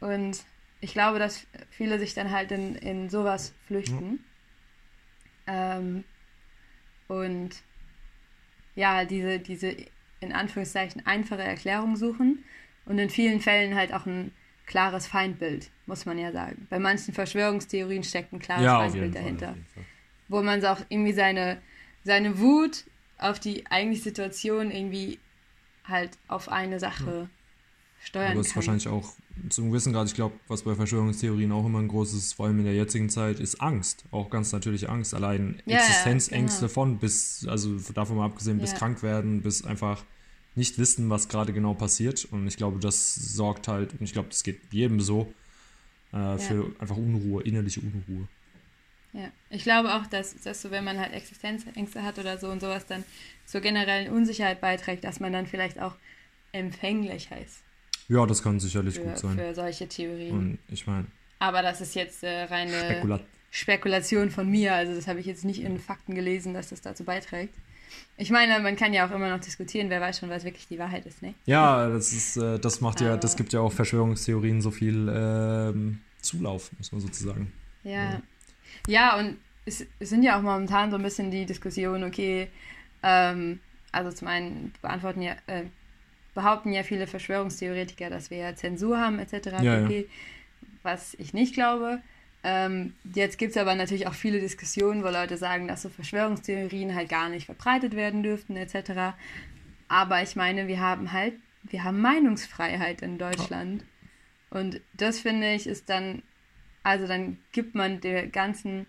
Und 0.00 0.44
ich 0.80 0.92
glaube, 0.92 1.18
dass 1.18 1.46
viele 1.70 1.98
sich 1.98 2.12
dann 2.14 2.30
halt 2.30 2.52
in, 2.52 2.76
in 2.76 3.08
sowas 3.08 3.54
flüchten. 3.66 4.22
Ähm, 5.46 6.04
und 7.08 7.50
ja, 8.74 9.04
diese, 9.04 9.38
diese 9.38 9.74
in 10.20 10.32
Anführungszeichen 10.32 11.06
einfache 11.06 11.42
Erklärung 11.42 11.96
suchen 11.96 12.44
und 12.86 12.98
in 12.98 13.10
vielen 13.10 13.40
Fällen 13.40 13.74
halt 13.74 13.92
auch 13.94 14.06
ein 14.06 14.32
klares 14.66 15.06
Feindbild, 15.06 15.70
muss 15.86 16.06
man 16.06 16.18
ja 16.18 16.32
sagen. 16.32 16.66
Bei 16.70 16.78
manchen 16.78 17.14
Verschwörungstheorien 17.14 18.02
steckt 18.02 18.32
ein 18.32 18.38
klares 18.38 18.64
Ja, 18.64 18.78
Feindbild 18.78 19.14
dahinter. 19.14 19.48
Fall. 19.74 19.84
Wo 20.28 20.42
man 20.42 20.64
auch 20.64 20.80
irgendwie 20.88 21.12
seine, 21.12 21.60
seine 22.02 22.38
Wut 22.38 22.84
auf 23.18 23.40
die 23.40 23.66
eigentliche 23.66 24.04
Situation 24.04 24.70
irgendwie 24.70 25.18
halt 25.84 26.10
auf 26.28 26.48
eine 26.48 26.78
Sache 26.80 27.28
steuern 28.04 28.32
Aber 28.32 28.40
es 28.40 28.48
ist 28.48 28.52
kann. 28.54 28.62
wahrscheinlich 28.62 28.88
auch 28.88 29.12
zum 29.50 29.70
gewissen 29.70 29.92
Grad, 29.92 30.06
ich 30.08 30.14
glaube, 30.14 30.34
was 30.48 30.62
bei 30.62 30.74
Verschwörungstheorien 30.74 31.50
auch 31.52 31.66
immer 31.66 31.80
ein 31.80 31.88
großes, 31.88 32.34
vor 32.34 32.46
allem 32.46 32.58
in 32.60 32.64
der 32.64 32.74
jetzigen 32.74 33.10
Zeit, 33.10 33.40
ist 33.40 33.60
Angst. 33.60 34.04
Auch 34.10 34.30
ganz 34.30 34.52
natürliche 34.52 34.88
Angst. 34.88 35.14
Allein 35.14 35.60
Ja, 35.66 35.74
ja, 35.74 35.74
Existenzängste 35.76 36.66
genau. 36.66 36.72
von 36.72 36.98
bis, 36.98 37.46
also 37.48 37.78
davon 37.92 38.16
mal 38.16 38.26
abgesehen, 38.26 38.60
bis 38.60 38.72
Ja. 38.72 38.78
krank 38.78 39.02
werden, 39.02 39.42
bis 39.42 39.64
einfach 39.64 40.04
nicht 40.54 40.78
wissen, 40.78 41.10
was 41.10 41.28
gerade 41.28 41.52
genau 41.52 41.74
passiert. 41.74 42.24
Und 42.26 42.46
ich 42.46 42.56
glaube, 42.56 42.78
das 42.78 43.14
sorgt 43.14 43.68
halt, 43.68 43.92
und 43.94 44.02
ich 44.02 44.12
glaube, 44.12 44.28
das 44.28 44.42
geht 44.44 44.72
jedem 44.72 45.00
so, 45.00 45.34
äh, 46.12 46.38
für 46.38 46.70
einfach 46.78 46.96
Unruhe, 46.96 47.42
innerliche 47.42 47.80
Unruhe. 47.80 48.28
Ja, 49.14 49.30
ich 49.48 49.62
glaube 49.62 49.94
auch, 49.94 50.06
dass, 50.06 50.34
dass 50.42 50.60
so, 50.60 50.72
wenn 50.72 50.82
man 50.82 50.98
halt 50.98 51.12
Existenzängste 51.12 52.02
hat 52.02 52.18
oder 52.18 52.36
so 52.36 52.48
und 52.48 52.60
sowas 52.60 52.84
dann 52.86 53.04
zur 53.46 53.60
generellen 53.60 54.12
Unsicherheit 54.12 54.60
beiträgt, 54.60 55.04
dass 55.04 55.20
man 55.20 55.32
dann 55.32 55.46
vielleicht 55.46 55.80
auch 55.80 55.94
empfänglicher 56.52 57.40
ist 57.40 57.62
Ja, 58.08 58.26
das 58.26 58.42
kann 58.42 58.58
sicherlich 58.58 58.96
für, 58.96 59.02
gut 59.02 59.18
sein. 59.18 59.36
für 59.36 59.54
solche 59.54 59.88
Theorien. 59.88 60.32
Und 60.32 60.58
ich 60.68 60.86
meine, 60.88 61.06
Aber 61.38 61.62
das 61.62 61.80
ist 61.80 61.94
jetzt 61.94 62.24
äh, 62.24 62.42
reine 62.44 62.72
Spekulat 62.72 63.22
Spekulation 63.50 64.30
von 64.32 64.50
mir, 64.50 64.74
also 64.74 64.96
das 64.96 65.06
habe 65.06 65.20
ich 65.20 65.26
jetzt 65.26 65.44
nicht 65.44 65.62
in 65.62 65.78
Fakten 65.78 66.16
gelesen, 66.16 66.54
dass 66.54 66.70
das 66.70 66.80
dazu 66.80 67.04
beiträgt. 67.04 67.54
Ich 68.16 68.30
meine, 68.30 68.58
man 68.58 68.74
kann 68.74 68.92
ja 68.92 69.06
auch 69.06 69.12
immer 69.12 69.30
noch 69.30 69.38
diskutieren, 69.38 69.90
wer 69.90 70.00
weiß 70.00 70.18
schon, 70.18 70.28
was 70.28 70.42
wirklich 70.42 70.66
die 70.66 70.80
Wahrheit 70.80 71.06
ist, 71.06 71.22
ne? 71.22 71.34
Ja, 71.46 71.88
das 71.88 72.12
ist, 72.12 72.36
äh, 72.36 72.58
das 72.58 72.80
macht 72.80 73.00
ja, 73.00 73.16
das 73.16 73.36
gibt 73.36 73.52
ja 73.52 73.60
auch 73.60 73.72
Verschwörungstheorien 73.72 74.60
so 74.60 74.72
viel 74.72 75.08
ähm, 75.08 76.00
Zulauf, 76.20 76.72
muss 76.78 76.90
man 76.90 77.00
sozusagen. 77.00 77.52
Ja. 77.84 78.14
Ja, 78.14 78.22
und 79.18 79.38
es, 79.66 79.86
es 79.98 80.10
sind 80.10 80.22
ja 80.22 80.38
auch 80.38 80.42
momentan 80.42 80.90
so 80.90 80.96
ein 80.96 81.02
bisschen 81.02 81.30
die 81.30 81.46
Diskussionen, 81.46 82.04
okay, 82.04 82.48
ähm, 83.02 83.60
also 83.92 84.10
zum 84.10 84.28
einen 84.28 84.72
beantworten 84.82 85.22
ja, 85.22 85.36
äh, 85.46 85.64
behaupten 86.34 86.72
ja 86.72 86.82
viele 86.82 87.06
Verschwörungstheoretiker, 87.06 88.10
dass 88.10 88.30
wir 88.30 88.38
ja 88.38 88.54
Zensur 88.54 88.98
haben 88.98 89.18
etc. 89.18 89.62
Ja, 89.62 89.80
pp, 89.80 90.00
ja. 90.00 90.04
Was 90.82 91.14
ich 91.14 91.32
nicht 91.32 91.54
glaube. 91.54 92.00
Ähm, 92.42 92.94
jetzt 93.14 93.38
gibt 93.38 93.52
es 93.52 93.56
aber 93.56 93.74
natürlich 93.74 94.06
auch 94.06 94.14
viele 94.14 94.38
Diskussionen, 94.38 95.02
wo 95.02 95.08
Leute 95.08 95.38
sagen, 95.38 95.66
dass 95.66 95.80
so 95.80 95.88
Verschwörungstheorien 95.88 96.94
halt 96.94 97.08
gar 97.08 97.30
nicht 97.30 97.46
verbreitet 97.46 97.96
werden 97.96 98.22
dürften 98.22 98.56
etc. 98.56 99.14
Aber 99.88 100.22
ich 100.22 100.36
meine, 100.36 100.66
wir 100.68 100.80
haben 100.80 101.12
halt, 101.12 101.34
wir 101.62 101.84
haben 101.84 102.02
Meinungsfreiheit 102.02 103.00
in 103.00 103.16
Deutschland. 103.16 103.84
Und 104.50 104.80
das 104.92 105.20
finde 105.20 105.54
ich 105.54 105.66
ist 105.66 105.88
dann, 105.88 106.22
also 106.84 107.06
dann 107.08 107.38
gibt 107.50 107.74
man 107.74 108.00
der 108.00 108.28
ganzen, 108.28 108.86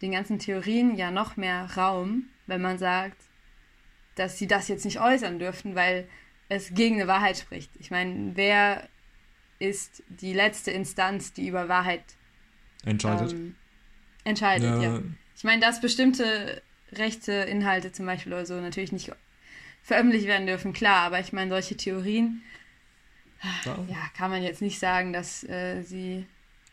den 0.00 0.12
ganzen 0.12 0.38
Theorien 0.38 0.96
ja 0.96 1.10
noch 1.10 1.36
mehr 1.36 1.68
Raum, 1.76 2.28
wenn 2.46 2.62
man 2.62 2.78
sagt, 2.78 3.20
dass 4.14 4.38
sie 4.38 4.46
das 4.46 4.68
jetzt 4.68 4.84
nicht 4.84 5.00
äußern 5.00 5.38
dürften, 5.38 5.74
weil 5.74 6.08
es 6.48 6.72
gegen 6.72 6.96
eine 6.96 7.08
Wahrheit 7.08 7.36
spricht. 7.36 7.70
Ich 7.78 7.90
meine, 7.90 8.32
wer 8.36 8.88
ist 9.58 10.02
die 10.08 10.32
letzte 10.32 10.70
Instanz, 10.70 11.32
die 11.32 11.48
über 11.48 11.68
Wahrheit 11.68 12.04
entscheidet? 12.84 13.32
Ähm, 13.32 13.56
entscheidet, 14.24 14.82
ja. 14.82 14.82
ja. 14.82 15.02
Ich 15.36 15.44
meine, 15.44 15.60
dass 15.60 15.80
bestimmte 15.80 16.62
rechte 16.92 17.32
Inhalte 17.32 17.90
zum 17.90 18.06
Beispiel 18.06 18.32
oder 18.32 18.46
so 18.46 18.60
natürlich 18.60 18.92
nicht 18.92 19.10
veröffentlicht 19.82 20.26
werden 20.26 20.46
dürfen, 20.46 20.72
klar, 20.72 21.06
aber 21.06 21.18
ich 21.18 21.32
meine, 21.32 21.50
solche 21.50 21.76
Theorien, 21.76 22.42
ja, 23.64 23.78
ja 23.88 24.10
kann 24.16 24.30
man 24.30 24.42
jetzt 24.42 24.62
nicht 24.62 24.78
sagen, 24.78 25.12
dass 25.12 25.42
äh, 25.44 25.82
sie 25.82 26.26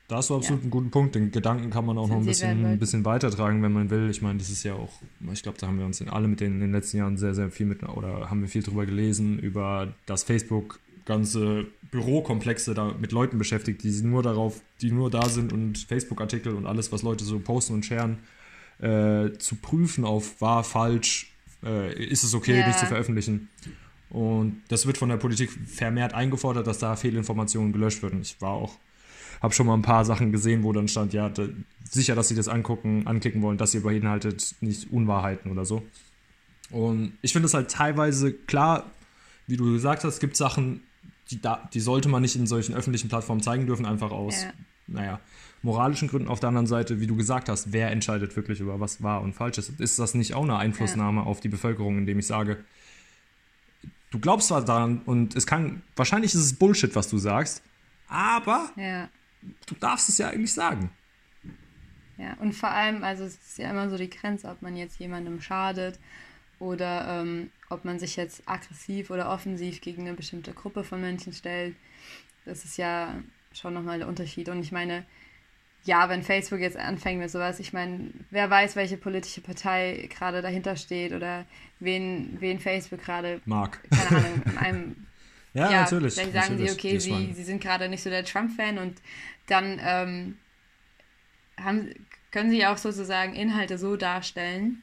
da 0.09 0.17
hast 0.17 0.31
du 0.31 0.35
absolut 0.35 0.61
ja. 0.61 0.63
einen 0.63 0.71
guten 0.71 0.89
Punkt. 0.89 1.13
Den 1.13 1.31
Gedanken 1.31 1.69
kann 1.69 1.85
man 1.85 1.97
auch 1.97 2.07
noch 2.07 2.17
ein 2.17 2.25
bisschen, 2.25 2.65
ein 2.65 2.79
bisschen 2.79 3.05
weitertragen, 3.05 3.61
wenn 3.61 3.71
man 3.71 3.91
will. 3.91 4.09
Ich 4.09 4.23
meine, 4.23 4.39
das 4.39 4.49
ist 4.49 4.63
ja 4.63 4.73
auch, 4.73 4.89
ich 5.31 5.43
glaube, 5.43 5.59
da 5.59 5.67
haben 5.67 5.77
wir 5.77 5.85
uns 5.85 6.01
alle 6.01 6.27
mit 6.27 6.39
den 6.39 6.53
in 6.53 6.59
den 6.59 6.71
letzten 6.71 6.97
Jahren 6.97 7.15
sehr, 7.15 7.35
sehr 7.35 7.51
viel 7.51 7.67
mit, 7.67 7.83
oder 7.83 8.29
haben 8.29 8.41
wir 8.41 8.49
viel 8.49 8.63
drüber 8.63 8.87
gelesen, 8.87 9.37
über 9.37 9.93
das 10.07 10.23
Facebook 10.23 10.79
ganze 11.05 11.67
Bürokomplexe 11.91 12.73
da 12.73 12.93
mit 12.99 13.11
Leuten 13.11 13.37
beschäftigt, 13.37 13.83
die 13.83 13.91
nur 14.01 14.23
darauf, 14.23 14.61
die 14.81 14.91
nur 14.91 15.11
da 15.11 15.29
sind 15.29 15.53
und 15.53 15.77
Facebook-Artikel 15.77 16.53
und 16.53 16.65
alles, 16.65 16.91
was 16.91 17.03
Leute 17.03 17.23
so 17.23 17.39
posten 17.39 17.73
und 17.75 17.85
scheren, 17.85 18.17
äh, 18.79 19.31
zu 19.37 19.55
prüfen 19.55 20.05
auf 20.05 20.41
wahr, 20.41 20.63
falsch, 20.63 21.31
äh, 21.63 21.93
ist 22.03 22.23
es 22.23 22.33
okay, 22.33 22.55
yeah. 22.55 22.67
nicht 22.67 22.79
zu 22.79 22.87
veröffentlichen. 22.87 23.49
Und 24.09 24.61
das 24.69 24.87
wird 24.87 24.97
von 24.97 25.09
der 25.09 25.17
Politik 25.17 25.51
vermehrt 25.51 26.15
eingefordert, 26.15 26.65
dass 26.65 26.79
da 26.79 26.95
Fehlinformationen 26.95 27.73
gelöscht 27.73 28.01
werden. 28.01 28.21
Ich 28.21 28.41
war 28.41 28.51
auch 28.51 28.75
habe 29.41 29.53
schon 29.53 29.67
mal 29.67 29.73
ein 29.73 29.81
paar 29.81 30.05
Sachen 30.05 30.31
gesehen, 30.31 30.63
wo 30.63 30.73
dann 30.73 30.87
stand, 30.87 31.13
ja, 31.13 31.29
da, 31.29 31.47
sicher, 31.89 32.15
dass 32.15 32.27
sie 32.27 32.35
das 32.35 32.47
angucken, 32.47 33.07
anklicken 33.07 33.41
wollen, 33.41 33.57
dass 33.57 33.73
ihr 33.73 33.81
beinhaltet 33.81 34.55
nicht 34.61 34.91
Unwahrheiten 34.91 35.51
oder 35.51 35.65
so. 35.65 35.83
Und 36.71 37.13
ich 37.21 37.33
finde 37.33 37.47
es 37.47 37.53
halt 37.53 37.71
teilweise 37.71 38.33
klar, 38.33 38.85
wie 39.47 39.57
du 39.57 39.73
gesagt 39.73 40.03
hast, 40.03 40.15
es 40.15 40.19
gibt 40.19 40.35
Sachen, 40.35 40.81
die, 41.31 41.41
da, 41.41 41.67
die 41.73 41.79
sollte 41.79 42.09
man 42.09 42.21
nicht 42.21 42.35
in 42.35 42.47
solchen 42.47 42.75
öffentlichen 42.75 43.09
Plattformen 43.09 43.41
zeigen 43.41 43.65
dürfen, 43.65 43.85
einfach 43.85 44.11
aus, 44.11 44.43
ja. 44.43 44.51
naja, 44.87 45.19
moralischen 45.63 46.07
Gründen. 46.07 46.27
Auf 46.27 46.39
der 46.39 46.49
anderen 46.49 46.67
Seite, 46.67 46.99
wie 46.99 47.07
du 47.07 47.15
gesagt 47.15 47.49
hast, 47.49 47.73
wer 47.73 47.91
entscheidet 47.91 48.35
wirklich 48.35 48.59
über 48.59 48.79
was 48.79 49.01
wahr 49.01 49.21
und 49.21 49.33
falsch 49.33 49.57
ist? 49.57 49.79
Ist 49.79 49.97
das 49.97 50.13
nicht 50.13 50.33
auch 50.35 50.43
eine 50.43 50.57
Einflussnahme 50.57 51.21
ja. 51.21 51.27
auf 51.27 51.39
die 51.39 51.49
Bevölkerung, 51.49 51.97
indem 51.97 52.19
ich 52.19 52.27
sage, 52.27 52.63
du 54.11 54.19
glaubst 54.19 54.49
zwar 54.49 54.63
daran 54.63 55.01
und 55.05 55.35
es 55.35 55.47
kann, 55.47 55.81
wahrscheinlich 55.95 56.33
ist 56.33 56.41
es 56.41 56.53
Bullshit, 56.53 56.95
was 56.95 57.09
du 57.09 57.17
sagst, 57.17 57.63
aber 58.07 58.69
ja 58.75 59.09
du 59.41 59.75
darfst 59.75 60.09
es 60.09 60.17
ja 60.17 60.29
eigentlich 60.29 60.53
sagen. 60.53 60.91
Ja, 62.17 62.35
und 62.39 62.53
vor 62.53 62.69
allem, 62.69 63.03
also 63.03 63.23
es 63.23 63.35
ist 63.35 63.57
ja 63.59 63.69
immer 63.69 63.89
so 63.89 63.97
die 63.97 64.09
Grenze, 64.09 64.49
ob 64.49 64.61
man 64.61 64.75
jetzt 64.75 64.99
jemandem 64.99 65.39
schadet 65.41 65.99
oder 66.59 67.21
ähm, 67.21 67.49
ob 67.69 67.85
man 67.85 67.97
sich 67.97 68.17
jetzt 68.17 68.43
aggressiv 68.45 69.09
oder 69.09 69.31
offensiv 69.31 69.79
gegen 69.79 70.01
eine 70.05 70.15
bestimmte 70.15 70.51
Gruppe 70.51 70.83
von 70.83 70.99
Menschen 70.99 71.31
stellt. 71.31 71.75
Das 72.45 72.65
ist 72.65 72.77
ja 72.77 73.15
schon 73.53 73.73
nochmal 73.73 73.99
der 73.99 74.07
Unterschied. 74.09 74.49
Und 74.49 74.59
ich 74.59 74.73
meine, 74.73 75.05
ja, 75.85 76.09
wenn 76.09 76.23
Facebook 76.23 76.59
jetzt 76.59 76.77
anfängt 76.77 77.19
mit 77.19 77.31
sowas, 77.31 77.59
ich 77.59 77.71
meine, 77.71 78.11
wer 78.31 78.49
weiß, 78.49 78.75
welche 78.75 78.97
politische 78.97 79.39
Partei 79.39 80.09
gerade 80.09 80.41
dahinter 80.41 80.75
steht 80.75 81.13
oder 81.13 81.45
wen, 81.79 82.35
wen 82.41 82.59
Facebook 82.59 83.01
gerade 83.01 83.41
mag. 83.45 83.79
Keine 83.89 84.25
Ahnung, 84.25 84.41
in 84.45 84.57
einem 84.57 85.07
ja, 85.53 85.71
ja, 85.71 85.81
natürlich. 85.81 86.13
Vielleicht 86.13 86.33
sagen 86.33 86.53
natürlich, 86.53 86.71
sie, 86.73 86.77
okay, 86.77 86.99
sie, 86.99 87.33
sie 87.33 87.43
sind 87.43 87.61
gerade 87.61 87.89
nicht 87.89 88.03
so 88.03 88.09
der 88.09 88.23
Trump-Fan 88.23 88.77
und 88.77 89.01
dann 89.47 89.79
ähm, 89.83 90.37
haben, 91.59 91.89
können 92.31 92.51
sie 92.51 92.65
auch 92.65 92.77
sozusagen 92.77 93.33
Inhalte 93.35 93.77
so 93.77 93.95
darstellen, 93.95 94.81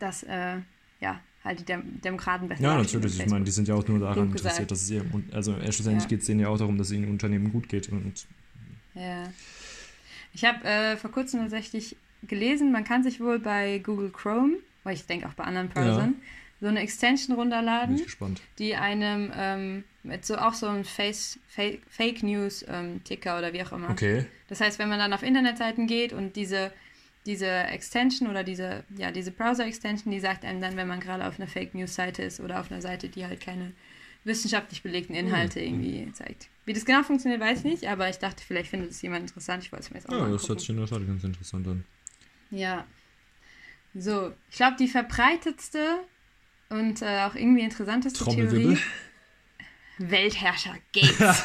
dass 0.00 0.24
äh, 0.24 0.56
ja, 1.00 1.20
halt 1.44 1.60
die 1.60 1.64
Dem 1.64 2.00
Demokraten 2.00 2.48
besser 2.48 2.62
Ja, 2.62 2.76
natürlich. 2.76 3.20
Ich 3.20 3.26
meine, 3.26 3.44
die 3.44 3.50
sind 3.50 3.68
ja 3.68 3.74
auch 3.74 3.86
nur 3.86 4.00
daran 4.00 4.32
interessiert, 4.32 4.70
dass 4.70 4.82
es 4.82 4.90
ihr, 4.90 5.04
also 5.32 5.52
äh, 5.52 5.72
schlussendlich 5.72 6.04
ja. 6.04 6.08
geht 6.08 6.20
es 6.20 6.26
denen 6.26 6.40
ja 6.40 6.48
auch 6.48 6.58
darum, 6.58 6.76
dass 6.76 6.88
es 6.88 6.94
ihnen 6.94 7.08
Unternehmen 7.08 7.52
gut 7.52 7.68
geht. 7.68 7.88
Und 7.90 8.26
ja. 8.94 9.24
Ich 10.32 10.44
habe 10.44 10.64
äh, 10.64 10.96
vor 10.96 11.12
kurzem 11.12 11.40
tatsächlich 11.40 11.96
gelesen, 12.26 12.72
man 12.72 12.84
kann 12.84 13.04
sich 13.04 13.20
wohl 13.20 13.38
bei 13.38 13.78
Google 13.78 14.10
Chrome, 14.10 14.56
weil 14.82 14.94
ich 14.94 15.06
denke 15.06 15.28
auch 15.28 15.34
bei 15.34 15.44
anderen 15.44 15.68
Browsern, 15.68 16.14
ja 16.18 16.26
so 16.64 16.70
eine 16.70 16.80
Extension 16.80 17.36
runterladen, 17.36 18.00
die 18.58 18.74
einem 18.74 19.30
ähm, 19.36 19.84
mit 20.02 20.24
so 20.24 20.38
auch 20.38 20.54
so 20.54 20.66
einem 20.66 20.86
Face, 20.86 21.38
Fake, 21.46 21.82
Fake 21.90 22.22
News 22.22 22.64
ähm, 22.66 23.04
Ticker 23.04 23.36
oder 23.36 23.52
wie 23.52 23.62
auch 23.62 23.72
immer. 23.72 23.90
Okay. 23.90 24.24
Das 24.48 24.62
heißt, 24.62 24.78
wenn 24.78 24.88
man 24.88 24.98
dann 24.98 25.12
auf 25.12 25.22
Internetseiten 25.22 25.86
geht 25.86 26.14
und 26.14 26.36
diese 26.36 26.72
diese 27.26 27.48
Extension 27.48 28.30
oder 28.30 28.44
diese 28.44 28.82
ja 28.96 29.10
diese 29.10 29.30
Browser 29.30 29.66
Extension, 29.66 30.10
die 30.10 30.20
sagt 30.20 30.42
einem 30.46 30.62
dann, 30.62 30.74
wenn 30.78 30.88
man 30.88 31.00
gerade 31.00 31.26
auf 31.26 31.38
einer 31.38 31.48
Fake 31.48 31.74
News 31.74 31.94
Seite 31.94 32.22
ist 32.22 32.40
oder 32.40 32.60
auf 32.60 32.72
einer 32.72 32.80
Seite, 32.80 33.10
die 33.10 33.26
halt 33.26 33.42
keine 33.42 33.72
wissenschaftlich 34.24 34.82
belegten 34.82 35.14
Inhalte 35.14 35.60
mhm. 35.60 35.66
irgendwie 35.66 36.12
zeigt. 36.12 36.48
Wie 36.64 36.72
das 36.72 36.86
genau 36.86 37.02
funktioniert, 37.02 37.42
weiß 37.42 37.58
ich 37.58 37.64
nicht, 37.64 37.88
aber 37.88 38.08
ich 38.08 38.16
dachte, 38.16 38.42
vielleicht 38.42 38.70
findet 38.70 38.90
es 38.90 39.02
jemand 39.02 39.28
interessant. 39.28 39.64
Ich 39.64 39.70
wollte 39.70 39.84
es 39.84 39.90
mir 39.90 39.98
jetzt 39.98 40.08
auch 40.08 40.12
ja, 40.12 40.20
mal 40.20 40.28
Ja, 40.28 40.32
das 40.32 40.48
hört 40.48 40.60
sich 40.60 40.70
in 40.70 40.78
der 40.78 40.86
Tat 40.86 41.06
ganz 41.06 41.24
interessant 41.24 41.68
an. 41.68 41.84
Ja. 42.50 42.86
So, 43.94 44.32
ich 44.50 44.56
glaube, 44.56 44.76
die 44.78 44.88
verbreitetste 44.88 45.98
und 46.68 47.02
äh, 47.02 47.22
auch 47.22 47.34
irgendwie 47.34 47.62
interessanteste 47.62 48.24
Theorie. 48.24 48.78
Weltherrscher 49.98 50.74
Gates. 50.92 51.44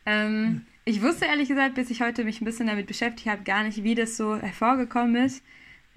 ähm, 0.05 0.65
ich 0.83 1.01
wusste 1.01 1.25
ehrlich 1.25 1.47
gesagt, 1.47 1.75
bis 1.75 1.89
ich 1.89 2.01
heute 2.01 2.23
mich 2.23 2.41
ein 2.41 2.45
bisschen 2.45 2.67
damit 2.67 2.87
beschäftigt 2.87 3.27
habe, 3.27 3.43
gar 3.43 3.63
nicht, 3.63 3.83
wie 3.83 3.95
das 3.95 4.17
so 4.17 4.35
hervorgekommen 4.35 5.23
ist. 5.23 5.43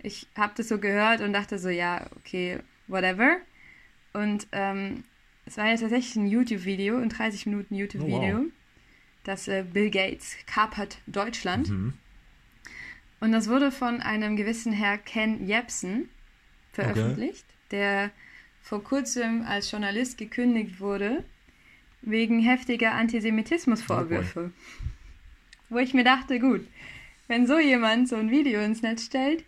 Ich 0.03 0.27
habe 0.37 0.53
das 0.57 0.69
so 0.69 0.79
gehört 0.79 1.21
und 1.21 1.33
dachte 1.33 1.59
so, 1.59 1.69
ja, 1.69 2.07
okay, 2.17 2.59
whatever. 2.87 3.39
Und 4.13 4.47
ähm, 4.53 5.05
es 5.47 5.57
war 5.57 5.67
ja 5.67 5.77
tatsächlich 5.77 6.15
ein 6.17 6.27
YouTube-Video, 6.27 6.99
ein 6.99 7.09
30 7.09 7.47
Minuten 7.47 7.75
YouTube-Video, 7.75 8.37
oh, 8.37 8.43
wow. 8.43 8.53
das 9.25 9.49
äh, 9.49 9.65
Bill 9.65 9.91
Gates 9.91 10.37
kapert 10.47 10.99
Deutschland. 11.07 11.71
Mhm. 11.71 11.95
Und 13.21 13.33
das 13.33 13.49
wurde 13.49 13.73
von 13.73 14.01
einem 14.01 14.37
gewissen 14.37 14.73
Herr 14.73 14.99
Ken 14.99 15.47
Jebsen 15.47 16.11
veröffentlicht, 16.75 17.45
okay. 17.45 17.77
der 17.77 18.11
vor 18.63 18.83
kurzem 18.83 19.43
als 19.43 19.71
Journalist 19.71 20.19
gekündigt 20.19 20.81
wurde 20.81 21.25
wegen 22.03 22.41
heftiger 22.41 22.93
Antisemitismusvorwürfe. 22.93 24.51
Oh 24.55 25.75
Wo 25.75 25.79
ich 25.79 25.95
mir 25.95 26.05
dachte, 26.05 26.39
gut, 26.39 26.67
wenn 27.29 27.47
so 27.47 27.59
jemand 27.59 28.09
so 28.09 28.17
ein 28.17 28.31
Video 28.31 28.61
ins 28.61 28.83
Netz 28.83 29.05
stellt, 29.05 29.45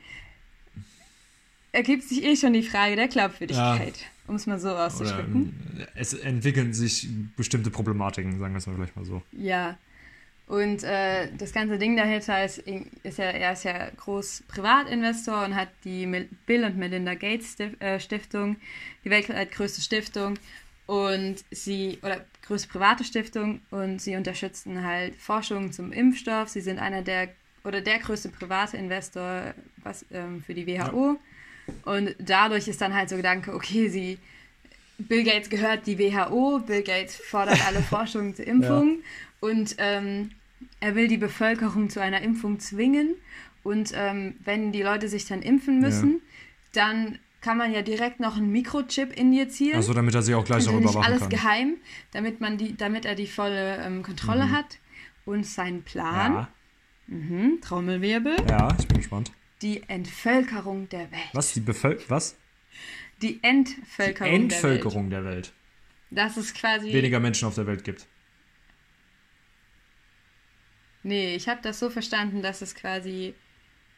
ergibt 1.73 2.05
sich 2.05 2.25
eh 2.25 2.37
schon 2.37 2.55
die 2.55 2.63
Frage 2.63 2.97
der 2.97 3.09
Glaubwürdigkeit, 3.09 3.99
ja. 3.99 4.07
um 4.27 4.37
es 4.37 4.47
mal 4.47 4.59
so 4.59 4.71
auszudrücken. 4.71 5.55
Ähm, 5.77 5.87
es 5.95 6.15
entwickeln 6.15 6.73
sich 6.73 7.09
bestimmte 7.37 7.71
Problematiken, 7.71 8.39
sagen 8.39 8.55
wir 8.55 8.59
es 8.59 8.67
mal 8.67 8.77
gleich 8.77 8.97
mal 8.97 9.05
so. 9.05 9.23
Ja, 9.33 9.77
und 10.49 10.85
äh, 10.85 11.29
das 11.37 11.53
ganze 11.53 11.77
Ding 11.77 11.97
dahinter 11.97 12.45
ist, 12.45 12.59
ist 12.59 13.19
ja, 13.19 13.25
er 13.25 13.53
ist 13.53 13.65
ja 13.65 13.91
groß 13.97 14.45
Privatinvestor 14.47 15.45
und 15.45 15.57
hat 15.57 15.69
die 15.85 16.07
Bill 16.47 16.65
und 16.65 16.77
Melinda 16.77 17.15
Gates 17.15 17.57
äh, 17.59 17.99
Stiftung, 17.99 18.57
die 19.05 19.11
weltweit 19.11 19.51
größte 19.51 19.81
Stiftung 19.81 20.39
und 20.87 21.37
sie, 21.51 21.99
oder 22.03 22.25
größte 22.47 22.69
private 22.69 23.03
Stiftung 23.03 23.61
und 23.71 24.01
sie 24.01 24.15
unterstützen 24.15 24.85
halt 24.85 25.17
Forschung 25.17 25.73
zum 25.73 25.91
Impfstoff. 25.91 26.49
Sie 26.49 26.61
sind 26.61 26.79
einer 26.79 27.03
der, 27.03 27.31
oder 27.65 27.81
der 27.81 27.99
größte 27.99 28.29
private 28.29 28.77
Investor 28.77 29.53
was, 29.83 30.07
ähm, 30.13 30.45
für 30.47 30.55
die 30.55 30.67
WHO. 30.69 31.19
Ja. 31.67 31.93
Und 31.93 32.15
dadurch 32.21 32.69
ist 32.69 32.81
dann 32.81 32.95
halt 32.95 33.09
so 33.09 33.17
Gedanke, 33.17 33.53
okay, 33.53 33.89
sie, 33.89 34.19
Bill 34.99 35.25
Gates 35.25 35.51
gehört 35.51 35.89
die 35.89 35.99
WHO, 35.99 36.61
Bill 36.61 36.83
Gates 36.83 37.17
fordert 37.17 37.67
alle 37.67 37.81
Forschung 37.83 38.33
zur 38.37 38.47
Impfung. 38.47 38.99
Ja. 38.99 39.05
Und 39.47 39.77
ähm, 39.79 40.31
er 40.81 40.95
will 40.95 41.09
die 41.09 41.19
Bevölkerung 41.19 41.89
zu 41.89 42.01
einer 42.01 42.21
Impfung 42.23 42.59
zwingen. 42.59 43.15
Und 43.63 43.93
ähm, 43.95 44.35
wenn 44.45 44.73
die 44.73 44.83
Leute 44.83 45.09
sich 45.09 45.27
dann 45.27 45.43
impfen 45.43 45.81
müssen, 45.81 46.15
ja. 46.75 46.85
dann 46.85 47.19
kann 47.41 47.57
man 47.57 47.73
ja 47.73 47.83
direkt 47.83 48.19
noch 48.19 48.37
einen 48.37 48.51
Mikrochip 48.51 49.17
injizieren. 49.17 49.77
Also 49.77 49.95
damit 49.95 50.15
er 50.15 50.23
sich 50.23 50.35
auch 50.35 50.45
gleich 50.45 50.65
darüber 50.65 50.81
machen 50.81 51.05
alles 51.05 51.21
kann. 51.21 51.29
Alles 51.29 51.43
geheim, 51.43 51.77
damit, 52.13 52.41
man 52.41 52.59
die, 52.59 52.77
damit 52.77 53.05
er 53.05 53.15
die 53.15 53.27
volle 53.27 53.77
ähm, 53.85 54.03
Kontrolle 54.03 54.47
mhm. 54.47 54.51
hat. 54.51 54.79
Und 55.25 55.45
sein 55.45 55.83
Plan, 55.83 56.35
ja. 56.35 56.49
mhm, 57.09 57.61
Trommelwirbel. 57.61 58.37
Ja, 58.49 58.69
ich 58.79 58.87
bin 58.87 58.99
gespannt. 58.99 59.33
Die 59.63 59.83
Entvölkerung 59.89 60.89
der 60.89 61.11
Welt. 61.11 61.31
Was? 61.33 61.53
Die 61.53 61.61
Bevölkerung? 61.61 62.11
Was? 62.11 62.37
Die 63.23 63.41
Entvölkerung, 63.43 64.31
Die 64.31 64.37
Entvölkerung 64.37 65.11
der 65.11 65.25
Welt. 65.25 65.27
der 65.27 65.35
Welt. 65.37 65.53
Das 66.11 66.37
ist 66.37 66.55
quasi. 66.55 66.93
Weniger 66.93 67.19
Menschen 67.19 67.49
auf 67.49 67.57
der 67.57 67.67
Welt 67.67 67.83
gibt. 67.83 68.07
Nee, 71.07 71.35
ich 71.37 71.49
habe 71.49 71.61
das 71.63 71.79
so 71.79 71.89
verstanden, 71.91 72.43
dass 72.43 72.63
es 72.63 72.75
quasi, 72.75 73.35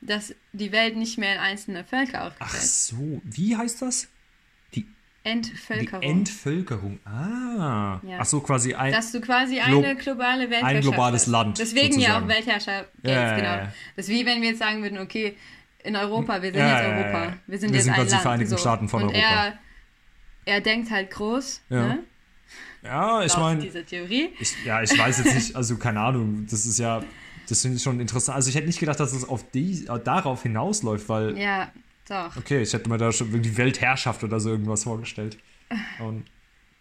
dass 0.00 0.34
die 0.52 0.72
Welt 0.72 0.96
nicht 0.96 1.16
mehr 1.18 1.34
in 1.34 1.40
einzelne 1.40 1.84
Völker 1.84 2.20
Ach 2.22 2.26
aufgeteilt 2.28 2.54
ist. 2.62 2.86
so, 2.88 3.20
wie 3.24 3.56
heißt 3.56 3.80
das? 3.82 4.08
Entvölkerung. 5.24 6.00
Die 6.00 6.06
Entvölkerung. 6.06 7.00
Ah. 7.04 8.00
Ja. 8.02 8.18
Ach 8.20 8.24
so, 8.24 8.40
quasi 8.40 8.72
ein. 8.74 8.92
dass 8.92 9.12
du 9.12 9.20
quasi 9.20 9.56
Glo- 9.60 9.78
eine 9.84 9.96
globale 9.96 10.42
Weltherrschaft 10.48 10.74
ein 10.76 10.80
globales 10.80 11.22
hast. 11.22 11.28
Land, 11.28 11.58
Deswegen 11.58 11.98
ja 11.98 12.16
auch 12.16 12.20
sozusagen. 12.20 12.28
Weltherrschaft. 12.28 12.88
Ja, 13.02 13.10
Ja, 13.12 13.36
genau. 13.36 13.72
Das 13.96 14.08
ist 14.08 14.14
wie 14.14 14.24
wenn 14.24 14.40
wir 14.40 14.50
jetzt 14.50 14.58
sagen 14.60 14.82
würden, 14.82 14.98
okay, 14.98 15.36
in 15.84 15.96
Europa, 15.96 16.40
wir 16.40 16.50
sind 16.52 16.60
jetzt 16.60 16.84
Europa. 16.84 17.34
Wir 17.46 17.58
sind 17.58 17.70
Wir 17.70 17.76
jetzt 17.76 17.84
sind 17.84 17.92
ein 17.92 17.96
quasi 17.96 18.06
die 18.08 18.12
Land. 18.12 18.22
Vereinigten 18.22 18.50
so. 18.50 18.56
Staaten 18.56 18.88
von 18.88 19.02
Und 19.02 19.08
Europa. 19.10 19.26
Er, 19.28 19.58
er 20.46 20.60
denkt 20.60 20.90
halt 20.90 21.10
groß, 21.10 21.60
ne? 21.68 21.98
Ja, 22.82 23.22
ich 23.24 23.36
meine. 23.36 23.60
dieser 23.60 23.84
Theorie. 23.84 24.30
Ich, 24.40 24.54
ja, 24.64 24.82
ich 24.82 24.96
weiß 24.96 25.18
jetzt 25.24 25.34
nicht, 25.34 25.56
also 25.56 25.76
keine 25.76 26.00
Ahnung, 26.00 26.46
das 26.50 26.66
ist 26.66 26.78
ja, 26.78 27.02
das 27.48 27.62
finde 27.62 27.76
ich 27.76 27.82
schon 27.82 28.00
interessant. 28.00 28.36
Also 28.36 28.48
ich 28.50 28.54
hätte 28.56 28.66
nicht 28.66 28.80
gedacht, 28.80 29.00
dass 29.00 29.12
es 29.12 29.28
auf 29.28 29.50
die, 29.50 29.84
darauf 30.04 30.42
hinausläuft, 30.42 31.08
weil, 31.08 31.36
Ja, 31.38 31.72
doch. 32.08 32.36
okay, 32.36 32.62
ich 32.62 32.72
hätte 32.72 32.88
mir 32.88 32.98
da 32.98 33.10
schon 33.12 33.30
irgendwie 33.30 33.56
Weltherrschaft 33.56 34.22
oder 34.24 34.38
so 34.40 34.50
irgendwas 34.50 34.84
vorgestellt. 34.84 35.38
Und 36.00 36.24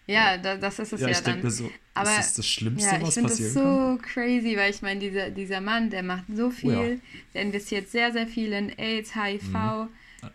Ja, 0.09 0.37
da, 0.37 0.55
das 0.55 0.79
ist 0.79 0.93
es 0.93 1.01
ja, 1.01 1.07
ja, 1.09 1.11
ich 1.17 1.19
dann. 1.19 1.41
mir 1.41 1.51
so, 1.51 1.69
Aber- 1.93 2.09
ist 2.11 2.17
das 2.17 2.33
das 2.35 2.47
Schlimmste, 2.47 2.89
Ja, 2.91 2.95
ich 2.97 3.03
was 3.03 3.13
finde 3.15 3.29
das 3.29 3.53
so 3.53 3.59
kann? 3.61 4.01
crazy, 4.01 4.55
weil 4.55 4.69
ich 4.71 4.81
meine, 4.81 5.01
dieser, 5.01 5.31
dieser 5.31 5.59
Mann, 5.59 5.89
der 5.89 6.01
macht 6.01 6.23
so 6.33 6.49
viel, 6.49 6.77
Oh 6.77 6.83
ja. 6.83 6.95
der 7.33 7.41
investiert 7.41 7.89
sehr, 7.89 8.13
sehr 8.13 8.25
viel 8.25 8.53
in 8.53 8.69
AIDS, 8.79 9.15
HIV, 9.15 9.43
Mhm. 9.49 9.87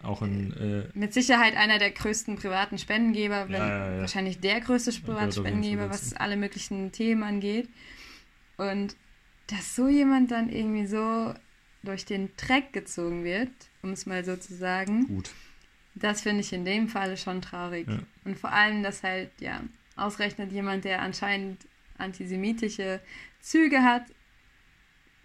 Auch 0.02 0.22
in, 0.22 0.52
äh, 0.52 0.88
mit 0.96 1.12
Sicherheit 1.12 1.56
einer 1.56 1.78
der 1.78 1.90
größten 1.90 2.36
privaten 2.36 2.78
Spendengeber, 2.78 3.48
wenn, 3.48 3.60
Ja, 3.60 3.94
ja, 3.94 4.00
wahrscheinlich 4.00 4.40
der 4.40 4.60
größte 4.60 4.92
private 5.00 5.32
Spendengeber, 5.32 5.90
was 5.90 6.14
alle 6.14 6.36
möglichen 6.36 6.92
Themen 6.92 7.22
angeht. 7.22 7.68
Und 8.56 8.96
dass 9.48 9.74
so 9.74 9.88
jemand 9.88 10.30
dann 10.30 10.50
irgendwie 10.50 10.86
so 10.86 11.34
durch 11.82 12.04
den 12.04 12.30
Dreck 12.36 12.72
gezogen 12.72 13.24
wird, 13.24 13.50
um 13.82 13.90
es 13.90 14.06
mal 14.06 14.24
so 14.24 14.36
zu 14.36 14.54
sagen, 14.54 15.06
gut. 15.08 15.30
das 15.94 16.22
finde 16.22 16.40
ich 16.40 16.52
in 16.52 16.64
dem 16.64 16.88
Falle 16.88 17.16
schon 17.16 17.42
traurig. 17.42 17.88
Ja. 17.88 17.98
Und 18.24 18.38
vor 18.38 18.52
allem, 18.52 18.82
dass 18.82 19.02
halt, 19.02 19.30
ja, 19.40 19.62
ausgerechnet 19.96 20.52
jemand, 20.52 20.84
der 20.84 21.02
anscheinend 21.02 21.66
antisemitische 21.98 23.00
Züge 23.40 23.82
hat, 23.82 24.04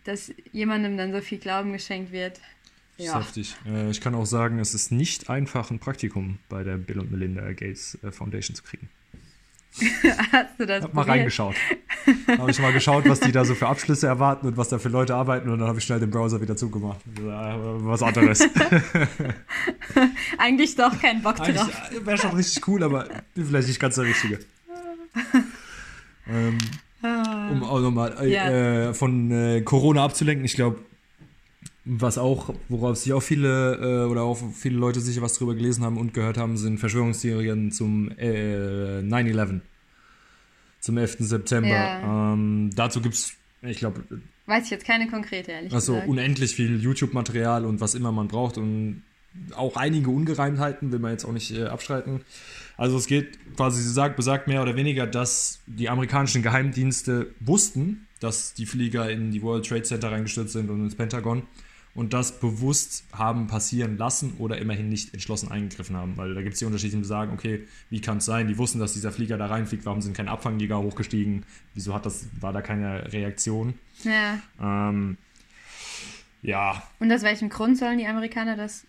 dass 0.04 0.34
jemandem 0.52 0.98
dann 0.98 1.12
so 1.12 1.22
viel 1.22 1.38
Glauben 1.38 1.74
geschenkt 1.74 2.12
wird. 2.12 2.40
Das 2.98 3.06
ist 3.06 3.12
Ja, 3.14 3.20
heftig. 3.20 3.56
Äh, 3.68 3.90
ich 3.92 4.02
kann 4.02 4.16
auch 4.16 4.26
sagen, 4.26 4.60
es 4.60 4.74
ist 4.74 4.92
nicht 4.92 5.30
einfach, 5.30 5.70
ein 5.72 5.80
Praktikum 5.80 6.40
bei 6.50 6.64
der 6.64 6.78
Bill 6.78 7.00
und 7.00 7.12
Melinda 7.12 7.42
Gates 7.54 7.98
äh, 8.04 8.12
Foundation 8.12 8.56
zu 8.56 8.64
kriegen. 8.64 8.90
hast 10.32 10.58
du 10.58 10.66
das 10.66 10.80
Ich 10.80 10.84
habe 10.86 10.96
mal 10.96 11.04
reingeschaut. 11.04 11.56
habe 12.40 12.50
ich 12.50 12.60
mal 12.60 12.74
geschaut, 12.74 13.08
was 13.08 13.20
die 13.20 13.32
da 13.32 13.46
so 13.46 13.54
für 13.54 13.68
Abschlüsse 13.68 14.08
erwarten 14.08 14.48
und 14.48 14.58
was 14.58 14.70
da 14.70 14.80
für 14.80 14.90
Leute 14.90 15.14
arbeiten 15.14 15.50
und 15.50 15.60
dann 15.60 15.68
habe 15.68 15.78
ich 15.78 15.86
schnell 15.86 16.00
den 16.00 16.10
Browser 16.10 16.42
wieder 16.42 16.58
zugemacht. 16.58 17.00
Ja, 17.24 17.56
was 17.60 18.02
anderes. 18.02 18.40
Eigentlich 20.40 20.76
doch 20.76 21.00
kein 21.00 21.22
Bock 21.22 21.36
drauf. 21.36 21.48
Eigentlich 21.50 22.06
wäre 22.06 22.18
schon 22.18 22.32
richtig 22.32 22.68
cool, 22.68 22.82
aber 22.84 23.08
bin 23.36 23.46
vielleicht 23.46 23.68
nicht 23.68 23.80
ganz 23.80 23.96
der 23.96 24.06
Richtige. 24.06 24.40
ähm, 26.28 26.58
um 27.52 27.64
auch 27.64 27.80
nochmal 27.80 28.16
äh, 28.22 28.32
Ja. 28.34 28.50
äh, 28.90 28.94
von 28.94 29.32
äh, 29.32 29.62
Corona 29.62 30.04
abzulenken, 30.04 30.46
ich 30.46 30.56
glaube, 30.56 30.80
was 31.90 32.18
auch, 32.18 32.54
worauf 32.68 32.98
sich 32.98 33.14
auch 33.14 33.22
viele 33.22 33.76
äh, 33.76 34.10
oder 34.10 34.24
auch 34.24 34.38
viele 34.54 34.78
Leute 34.78 35.00
sicher 35.00 35.22
was 35.22 35.34
drüber 35.34 35.56
gelesen 35.56 35.84
haben 35.84 35.98
und 35.98 36.14
gehört 36.14 36.38
haben, 36.38 36.58
sind 36.58 36.80
Verschwörungstheorien 36.80 37.72
zum 37.72 38.12
äh, 38.18 39.00
9-11. 39.00 39.62
Zum 40.82 40.98
11. 40.98 41.16
September. 41.20 41.70
Ja. 41.70 42.34
Ähm, 42.34 42.72
dazu 42.76 43.02
gibt 43.02 43.16
es, 43.16 43.34
ich 43.62 43.78
glaube, 43.78 44.04
Weiß 44.46 44.66
ich 44.66 44.72
jetzt 44.72 44.86
keine 44.86 45.08
konkrete, 45.08 45.52
ehrlich 45.52 45.74
also 45.74 45.94
gesagt. 45.94 46.10
unendlich 46.10 46.56
viel 46.56 46.82
YouTube-Material 46.82 47.66
und 47.66 47.82
was 47.82 47.96
immer 47.96 48.12
man 48.12 48.28
braucht 48.28 48.58
und 48.58 49.04
auch 49.56 49.76
einige 49.76 50.10
Ungereimtheiten, 50.10 50.92
will 50.92 51.00
man 51.00 51.12
jetzt 51.12 51.26
auch 51.26 51.34
nicht 51.34 51.52
äh, 51.52 51.66
abstreiten. 51.66 52.22
Also 52.78 52.98
es 52.98 53.08
geht 53.08 53.38
quasi, 53.56 53.82
sie 53.82 53.92
sagt, 53.92 54.16
besagt 54.16 54.48
mehr 54.48 54.62
oder 54.62 54.76
weniger, 54.76 55.06
dass 55.06 55.60
die 55.68 55.90
amerikanischen 55.90 56.44
Geheimdienste 56.44 57.34
wussten, 57.40 58.08
dass 58.20 58.54
die 58.54 58.66
Flieger 58.66 59.10
in 59.10 59.32
die 59.32 59.42
World 59.42 59.66
Trade 59.68 59.84
Center 59.84 60.12
reingestürzt 60.12 60.54
sind 60.54 60.70
und 60.70 60.82
ins 60.82 60.96
Pentagon 60.96 61.44
und 61.98 62.14
das 62.14 62.40
bewusst 62.40 63.06
haben 63.12 63.48
passieren 63.48 63.98
lassen 63.98 64.36
oder 64.38 64.60
immerhin 64.60 64.88
nicht 64.88 65.16
entschlossen 65.16 65.52
eingegriffen 65.52 65.96
haben. 65.98 66.16
Weil 66.16 66.36
da 66.36 66.44
gibt 66.44 66.54
es 66.54 66.60
die 66.60 66.66
unterschiedlichen 66.66 67.04
Sagen, 67.04 67.34
okay, 67.34 67.68
wie 67.90 68.00
kann 68.00 68.20
es 68.20 68.26
sein? 68.26 68.48
Die 68.48 68.60
wussten, 68.60 68.78
dass 68.78 68.94
dieser 68.94 69.12
Flieger 69.12 69.36
da 69.38 69.48
reinfliegt, 69.48 69.84
warum 69.88 70.02
sind 70.02 70.16
keine 70.16 70.30
Abfangjäger 70.30 70.78
hochgestiegen? 70.78 71.44
Wieso 71.74 71.96
hat 71.96 72.06
das, 72.06 72.28
war 72.40 72.54
da 72.54 72.62
keine 72.62 73.12
Reaktion? 73.12 73.74
ja. 74.04 74.40
Ähm, 74.62 75.18
ja, 76.44 76.84
Und 77.00 77.12
aus 77.12 77.24
welchem 77.24 77.50
Grund 77.50 77.80
sollen 77.80 77.98
die 77.98 78.06
Amerikaner 78.06 78.56
das 78.56 78.86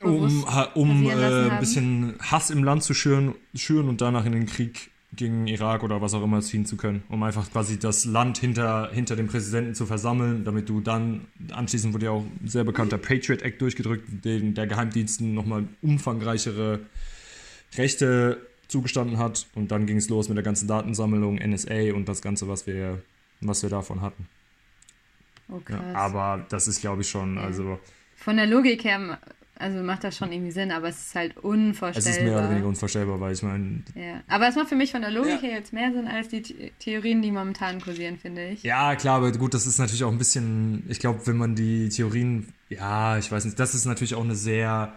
um, 0.00 0.44
um 0.74 1.06
äh, 1.06 1.12
ein 1.12 1.50
haben? 1.50 1.60
bisschen 1.60 2.14
Hass 2.18 2.48
im 2.48 2.64
Land 2.64 2.82
zu 2.82 2.94
schüren, 2.94 3.34
schüren 3.54 3.90
und 3.90 4.00
danach 4.00 4.24
in 4.24 4.32
den 4.32 4.46
Krieg 4.46 4.90
gegen 5.14 5.46
Irak 5.46 5.82
oder 5.82 6.00
was 6.02 6.12
auch 6.14 6.22
immer 6.22 6.40
ziehen 6.42 6.66
zu 6.66 6.76
können, 6.76 7.02
um 7.08 7.22
einfach 7.22 7.50
quasi 7.50 7.78
das 7.78 8.04
Land 8.04 8.38
hinter, 8.38 8.90
hinter 8.92 9.16
dem 9.16 9.26
Präsidenten 9.26 9.74
zu 9.74 9.86
versammeln, 9.86 10.44
damit 10.44 10.68
du 10.68 10.80
dann, 10.80 11.26
anschließend 11.50 11.94
wurde 11.94 12.06
ja 12.06 12.10
auch 12.12 12.24
ein 12.42 12.46
sehr 12.48 12.64
bekannter 12.64 12.98
Patriot 12.98 13.42
Act 13.42 13.60
durchgedrückt, 13.62 14.24
den 14.24 14.54
der 14.54 14.66
Geheimdiensten 14.66 15.32
nochmal 15.34 15.64
umfangreichere 15.80 16.80
Rechte 17.76 18.46
zugestanden 18.68 19.18
hat 19.18 19.46
und 19.54 19.70
dann 19.70 19.86
ging 19.86 19.96
es 19.96 20.10
los 20.10 20.28
mit 20.28 20.36
der 20.36 20.44
ganzen 20.44 20.68
Datensammlung, 20.68 21.36
NSA 21.36 21.94
und 21.94 22.06
das 22.06 22.20
Ganze, 22.20 22.46
was 22.48 22.66
wir, 22.66 23.02
was 23.40 23.62
wir 23.62 23.70
davon 23.70 24.02
hatten. 24.02 24.28
Oh, 25.50 25.60
Ja, 25.70 25.80
aber 25.94 26.44
das 26.50 26.68
ist, 26.68 26.82
glaube 26.82 27.00
ich, 27.00 27.08
schon, 27.08 27.36
Ja. 27.36 27.44
also 27.44 27.78
Von 28.16 28.36
der 28.36 28.46
Logik 28.46 28.84
her, 28.84 29.18
also 29.58 29.82
macht 29.82 30.04
das 30.04 30.16
schon 30.16 30.32
irgendwie 30.32 30.50
Sinn, 30.52 30.70
aber 30.70 30.88
es 30.88 30.98
ist 31.06 31.14
halt 31.14 31.36
unvorstellbar. 31.38 32.10
es 32.10 32.16
ist 32.18 32.22
mehr 32.22 32.38
oder 32.38 32.50
weniger 32.50 32.66
unvorstellbar, 32.68 33.20
weil 33.20 33.32
ich 33.32 33.42
meine, 33.42 33.82
Ja. 33.94 34.22
Aber 34.28 34.48
es 34.48 34.54
macht 34.56 34.68
für 34.68 34.76
mich 34.76 34.92
von 34.92 35.02
der 35.02 35.10
Logik 35.10 35.42
Ja. 35.42 35.48
her 35.48 35.58
jetzt 35.58 35.72
mehr 35.72 35.92
Sinn 35.92 36.06
als 36.08 36.28
die 36.28 36.42
The 36.42 36.72
Theorien, 36.78 37.22
die 37.22 37.30
momentan 37.30 37.80
kursieren, 37.80 38.18
finde 38.18 38.48
ich. 38.48 38.62
Ja, 38.62 38.94
klar, 38.96 39.16
aber 39.16 39.32
gut, 39.32 39.54
das 39.54 39.66
ist 39.66 39.78
natürlich 39.78 40.04
auch 40.04 40.12
ein 40.12 40.18
bisschen, 40.18 40.84
ich 40.88 40.98
glaube, 41.00 41.26
wenn 41.26 41.36
man 41.36 41.54
die 41.54 41.88
Theorien, 41.88 42.52
ja, 42.68 43.18
ich 43.18 43.30
weiß 43.30 43.44
nicht, 43.44 43.58
das 43.58 43.74
ist 43.74 43.84
natürlich 43.84 44.14
auch 44.14 44.24
eine 44.24 44.34
sehr, 44.36 44.94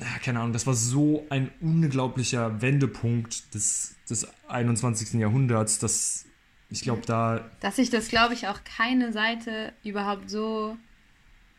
ja, 0.00 0.18
keine 0.24 0.40
Ahnung, 0.40 0.52
das 0.52 0.66
war 0.66 0.74
so 0.74 1.24
ein 1.30 1.50
unglaublicher 1.60 2.60
Wendepunkt 2.60 3.54
des, 3.54 3.94
des 4.10 4.26
21. 4.48 5.14
Jahrhunderts, 5.20 5.78
dass 5.78 6.24
ich 6.70 6.82
glaube, 6.82 7.02
da, 7.06 7.48
Dass 7.60 7.76
sich 7.76 7.90
das, 7.90 8.08
glaube 8.08 8.34
ich, 8.34 8.48
auch 8.48 8.58
keine 8.64 9.12
Seite 9.12 9.72
überhaupt 9.84 10.28
so 10.28 10.76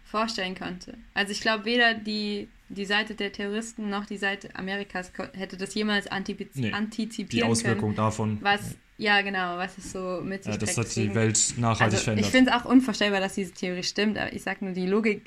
vorstellen 0.06 0.56
konnte. 0.56 0.94
Also 1.14 1.32
ich 1.32 1.42
glaube, 1.42 1.66
weder 1.66 1.94
die, 1.96 2.48
die 2.70 2.86
Seite 2.86 3.16
der 3.16 3.32
Terroristen 3.32 3.90
noch 3.90 4.06
die 4.06 4.18
Seite 4.18 4.50
Amerikas 4.56 5.12
hätte 5.34 5.58
das 5.58 5.74
jemals 5.74 6.06
Nee, 6.06 6.48
die 6.54 6.74
antizipieren 6.74 7.50
Auswirkung 7.50 7.82
können. 7.82 7.96
davon, 7.96 8.38
Was, 8.42 8.76
ja 8.98 9.22
genau, 9.22 9.58
was 9.58 9.78
es 9.78 9.92
so 9.92 10.22
mit 10.24 10.44
sich 10.44 10.54
ja, 10.54 10.60
das 10.60 10.78
hat 10.78 10.96
die 10.96 11.14
Welt 11.14 11.56
nachhaltig 11.58 11.84
also, 11.84 11.98
ich 11.98 12.04
verändert. 12.04 12.26
finde 12.28 12.52
es 12.52 12.58
auch 12.58 12.66
unvorstellbar, 12.66 13.20
dass 13.20 13.34
diese 13.36 13.52
Theorie 13.54 13.84
stimmt, 13.84 14.18
aber 14.18 14.32
ich 14.32 14.44
sage 14.44 14.64
nur, 14.64 14.74
die 14.74 14.86
Logik, 14.88 15.26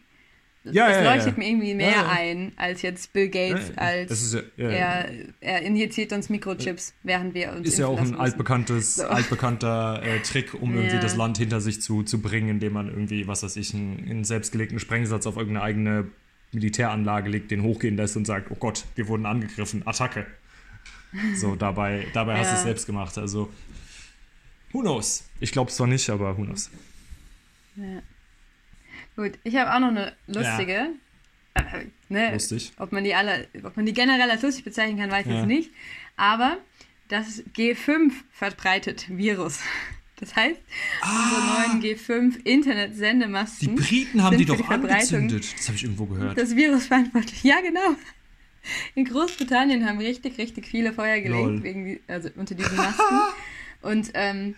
Ja, 0.72 0.88
es 0.88 0.96
ja, 0.96 1.14
leuchtet 1.14 1.32
ja. 1.32 1.38
mir 1.38 1.48
irgendwie 1.48 1.74
mehr 1.74 2.08
ein, 2.08 2.52
als 2.56 2.82
jetzt 2.82 3.12
Bill 3.12 3.28
Gates, 3.28 3.76
als 3.76 4.08
das 4.08 4.42
er, 4.56 5.10
er 5.40 5.62
injiziert 5.62 6.12
uns 6.12 6.28
Mikrochips, 6.28 6.94
während 7.02 7.34
wir 7.34 7.52
uns 7.52 7.66
ist 7.66 7.78
ja 7.78 7.86
auch 7.86 7.98
ein 7.98 8.10
müssen. 8.10 8.20
altbekanntes, 8.20 8.96
So. 8.96 9.04
altbekannter 9.04 10.02
äh, 10.02 10.20
Trick, 10.20 10.54
um 10.54 10.74
irgendwie 10.74 10.98
das 10.98 11.16
Land 11.16 11.38
hinter 11.38 11.60
sich 11.60 11.80
zu, 11.80 12.02
zu 12.02 12.20
bringen, 12.20 12.48
indem 12.48 12.72
man 12.72 12.88
irgendwie, 12.88 13.26
was 13.26 13.42
weiß 13.42 13.56
ich, 13.56 13.74
einen, 13.74 14.06
einen 14.08 14.24
selbstgelegten 14.24 14.78
Sprengsatz 14.78 15.26
auf 15.26 15.36
irgendeine 15.36 15.64
eigene 15.64 16.06
Militäranlage 16.52 17.30
legt, 17.30 17.50
den 17.50 17.62
hochgehen 17.62 17.96
lässt 17.96 18.16
und 18.16 18.26
sagt, 18.26 18.50
oh 18.50 18.56
Gott, 18.56 18.84
wir 18.94 19.08
wurden 19.08 19.26
angegriffen, 19.26 19.86
Attacke. 19.86 20.26
So, 21.36 21.56
dabei, 21.56 22.06
dabei 22.14 22.38
hast 22.38 22.50
du 22.52 22.56
es 22.56 22.62
selbst 22.62 22.86
gemacht. 22.86 23.16
Also, 23.18 23.52
who 24.72 24.80
knows? 24.80 25.24
Ich 25.40 25.52
glaube 25.52 25.70
es 25.70 25.76
zwar 25.76 25.86
nicht, 25.86 26.08
aber 26.10 26.36
who 26.36 26.44
knows? 26.44 26.70
Ja. 27.76 28.02
Gut, 29.18 29.32
ich 29.42 29.56
habe 29.56 29.74
auch 29.74 29.80
noch 29.80 29.88
eine 29.88 30.12
lustige. 30.28 30.90
Äh, 31.54 31.86
ne, 32.08 32.32
Lustig. 32.34 32.70
Ob 32.78 32.92
man 32.92 33.02
die 33.02 33.16
alle, 33.16 33.48
ob 33.64 33.76
man 33.76 33.84
die 33.84 33.92
generell 33.92 34.30
als 34.30 34.42
lustig 34.42 34.62
bezeichnen 34.62 34.96
kann, 34.96 35.10
weiß 35.10 35.26
ich 35.26 35.32
Ja. 35.32 35.38
jetzt 35.38 35.48
nicht. 35.48 35.70
Aber 36.16 36.56
das 37.08 37.42
G5 37.56 38.12
verbreitet 38.30 39.06
Virus. 39.08 39.58
Das 40.20 40.36
heißt, 40.36 40.60
unsere 41.02 41.40
neuen 41.46 41.80
Ah. 41.80 41.84
G5 41.84 43.58
Die 43.60 43.68
Briten 43.68 44.22
haben 44.22 44.38
die 44.38 44.44
doch 44.44 44.56
die 44.56 44.64
angezündet. 44.64 45.52
Das 45.58 45.66
habe 45.66 45.76
ich 45.76 45.82
irgendwo 45.82 46.06
gehört. 46.06 46.38
das 46.38 46.54
Virus 46.54 46.86
verantwortlich. 46.86 47.42
Ja, 47.42 47.60
genau. 47.60 47.96
In 48.94 49.04
Großbritannien 49.04 49.84
haben 49.84 49.98
richtig, 49.98 50.38
richtig 50.38 50.64
viele 50.66 50.92
Feuer 50.92 51.20
gelegt, 51.20 51.64
wegen, 51.64 51.98
also 52.06 52.28
unter 52.36 52.54
diesen 52.54 52.76
Masten. 52.76 53.04
Und 53.82 54.10
ähm, 54.14 54.54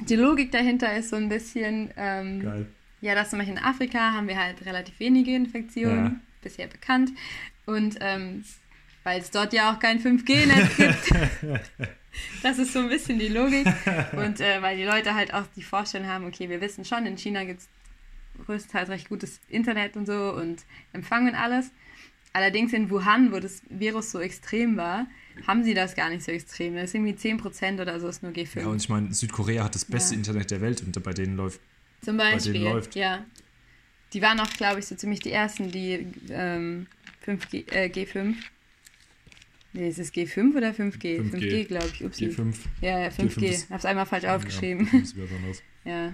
die 0.00 0.16
Logik 0.16 0.52
dahinter 0.52 0.94
ist 0.96 1.08
so 1.08 1.16
ein 1.16 1.30
bisschen, 1.30 1.90
ähm, 1.96 2.40
Geil. 2.42 2.66
Ja, 3.06 3.14
dass 3.14 3.30
zum 3.30 3.38
Beispiel 3.38 3.56
in 3.56 3.62
Afrika 3.62 4.12
haben 4.12 4.28
wir 4.28 4.36
halt 4.38 4.64
relativ 4.66 4.98
wenige 5.00 5.34
Infektionen, 5.34 6.04
Ja. 6.04 6.14
bisher 6.42 6.66
bekannt. 6.66 7.10
Und 7.64 7.96
ähm, 8.00 8.44
weil 9.04 9.20
es 9.20 9.30
dort 9.30 9.52
ja 9.52 9.72
auch 9.72 9.78
kein 9.78 10.00
5G-Netz 10.00 10.76
gibt. 10.76 11.50
das 12.42 12.58
ist 12.58 12.72
so 12.72 12.80
ein 12.80 12.88
bisschen 12.88 13.18
die 13.18 13.28
Logik. 13.28 13.66
Und 14.12 14.40
äh, 14.40 14.60
weil 14.62 14.76
die 14.76 14.84
Leute 14.84 15.14
halt 15.14 15.32
auch 15.34 15.44
die 15.54 15.62
Vorstellung 15.62 16.08
haben, 16.08 16.26
okay, 16.26 16.48
wir 16.48 16.60
wissen 16.60 16.84
schon, 16.84 17.06
in 17.06 17.16
China 17.16 17.44
gibt 17.44 17.60
es 17.60 17.68
größtenteils 18.46 18.88
recht 18.90 19.08
gutes 19.08 19.40
Internet 19.48 19.96
und 19.96 20.06
so 20.06 20.32
und 20.34 20.64
Empfang 20.92 21.28
und 21.28 21.34
alles. 21.34 21.70
Allerdings 22.32 22.72
in 22.74 22.90
Wuhan, 22.90 23.32
wo 23.32 23.40
das 23.40 23.62
Virus 23.70 24.10
so 24.10 24.20
extrem 24.20 24.76
war, 24.76 25.06
haben 25.46 25.64
sie 25.64 25.72
das 25.72 25.94
gar 25.94 26.10
nicht 26.10 26.22
so 26.22 26.32
extrem. 26.32 26.74
Das 26.74 26.84
ist 26.84 26.94
irgendwie 26.94 27.14
10% 27.14 27.80
oder 27.80 27.98
so, 27.98 28.08
ist 28.08 28.22
nur 28.22 28.32
G5. 28.32 28.60
Ja, 28.60 28.66
und 28.66 28.76
ich 28.82 28.88
meine, 28.90 29.14
Südkorea 29.14 29.64
hat 29.64 29.74
das 29.74 29.84
beste 29.86 30.14
Ja. 30.14 30.18
Internet 30.18 30.50
der 30.50 30.60
Welt 30.60 30.82
und 30.82 31.02
bei 31.02 31.12
denen 31.14 31.36
läuft. 31.36 31.60
Zum 32.02 32.16
Beispiel, 32.16 32.62
läuft. 32.62 32.94
ja. 32.94 33.24
Die 34.12 34.22
waren 34.22 34.38
auch, 34.40 34.50
glaube 34.50 34.78
ich, 34.80 34.86
so 34.86 34.94
ziemlich 34.94 35.20
die 35.20 35.32
ersten, 35.32 35.70
die 35.72 36.06
ähm, 36.30 36.86
5G, 37.26 37.70
äh, 37.72 37.86
G5. 37.88 38.34
Nee, 39.72 39.88
ist 39.88 39.98
es 39.98 40.12
G5 40.12 40.56
oder 40.56 40.70
5G? 40.70 41.20
5G. 41.20 41.32
5G, 41.32 41.64
glaube 41.64 41.88
ich. 41.92 42.04
Upsi. 42.04 42.26
G5. 42.28 42.54
Ja, 42.80 42.98
ja, 43.00 43.08
5G. 43.08 43.28
G5 43.38 43.42
ist- 43.44 43.70
Hab's 43.70 43.84
einmal 43.84 44.06
falsch 44.06 44.24
aufgeschrieben. 44.24 44.88
Ja. 45.84 45.92
Ja. 45.92 46.12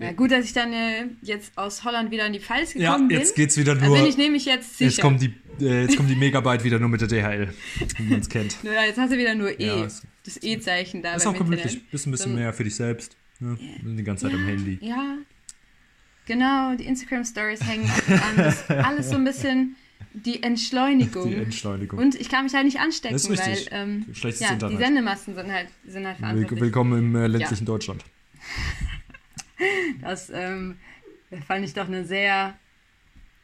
Ja. 0.00 0.06
Ja, 0.06 0.12
gut, 0.12 0.30
dass 0.30 0.44
ich 0.44 0.52
dann 0.52 0.72
äh, 0.72 1.06
jetzt 1.22 1.58
aus 1.58 1.82
Holland 1.82 2.12
wieder 2.12 2.24
in 2.24 2.32
die 2.32 2.38
Pfalz 2.38 2.72
Ja, 2.74 2.92
gekommen 2.92 3.10
jetzt 3.10 3.34
bin. 3.34 3.42
geht's 3.42 3.56
wieder 3.56 3.74
Da 3.74 3.84
nur. 3.84 3.96
bin 3.96 4.06
ich 4.06 4.16
nämlich 4.16 4.44
jetzt 4.44 4.78
sicher. 4.78 4.90
Jetzt 4.90 5.00
kommen 5.00 5.18
die, 5.18 5.34
äh, 5.64 5.82
jetzt 5.82 5.96
kommen 5.96 6.08
die 6.08 6.14
Megabyte 6.14 6.62
wieder 6.62 6.78
nur 6.78 6.88
mit 6.88 7.00
der 7.00 7.08
DHL, 7.08 7.52
wie 7.96 8.02
man 8.04 8.20
es 8.20 8.28
kennt. 8.28 8.56
Ja, 8.62 8.84
jetzt 8.84 8.96
hast 8.96 9.12
du 9.12 9.18
wieder 9.18 9.34
nur 9.34 9.58
E. 9.58 9.66
Ja, 9.66 9.88
das 10.24 10.40
E-Zeichen 10.40 11.02
da 11.02 11.14
ist 11.14 11.26
auch 11.26 11.36
gemütlich. 11.36 11.84
Bist 11.90 12.06
ein 12.06 12.12
bisschen 12.12 12.30
So- 12.32 12.38
mehr 12.38 12.52
für 12.52 12.62
dich 12.62 12.76
selbst. 12.76 13.16
Ne? 13.40 13.56
Die 13.82 14.02
ganze 14.04 14.26
Zeit 14.26 14.34
am 14.34 14.44
Handy. 14.46 14.78
Ja, 14.80 15.18
genau. 16.26 16.74
Die 16.76 16.84
Instagram-Stories 16.84 17.62
hängen 17.64 17.90
an. 18.08 18.36
Das 18.36 18.62
ist 18.62 18.70
alles 18.70 19.10
so 19.10 19.16
ein 19.16 19.24
bisschen 19.24 19.76
die 20.12 20.42
Entschleunigung. 20.42 21.28
Die 21.28 21.36
Entschleunigung. 21.36 21.98
Und 21.98 22.14
ich 22.14 22.28
kann 22.28 22.44
mich 22.44 22.54
halt 22.54 22.64
nicht 22.64 22.80
anstecken, 22.80 23.14
Das 23.14 23.24
ist 23.24 23.30
richtig. 23.30 23.70
weil 23.70 23.80
ähm, 23.80 24.06
Schlechtes 24.12 24.40
ja, 24.40 24.54
die. 24.56 24.76
Sendemasten 24.76 25.34
sind 25.34 25.52
halt, 25.52 25.68
sind 25.86 26.06
halt 26.06 26.18
verantwortlich. 26.18 26.60
willkommen 26.60 26.98
im 26.98 27.16
äh, 27.16 27.26
ländlichen 27.26 27.64
Deutschland. 27.66 28.04
Das 30.00 30.30
ähm, 30.30 30.76
fand 31.48 31.64
ich 31.64 31.74
doch 31.74 31.88
eine 31.88 32.04
sehr 32.04 32.56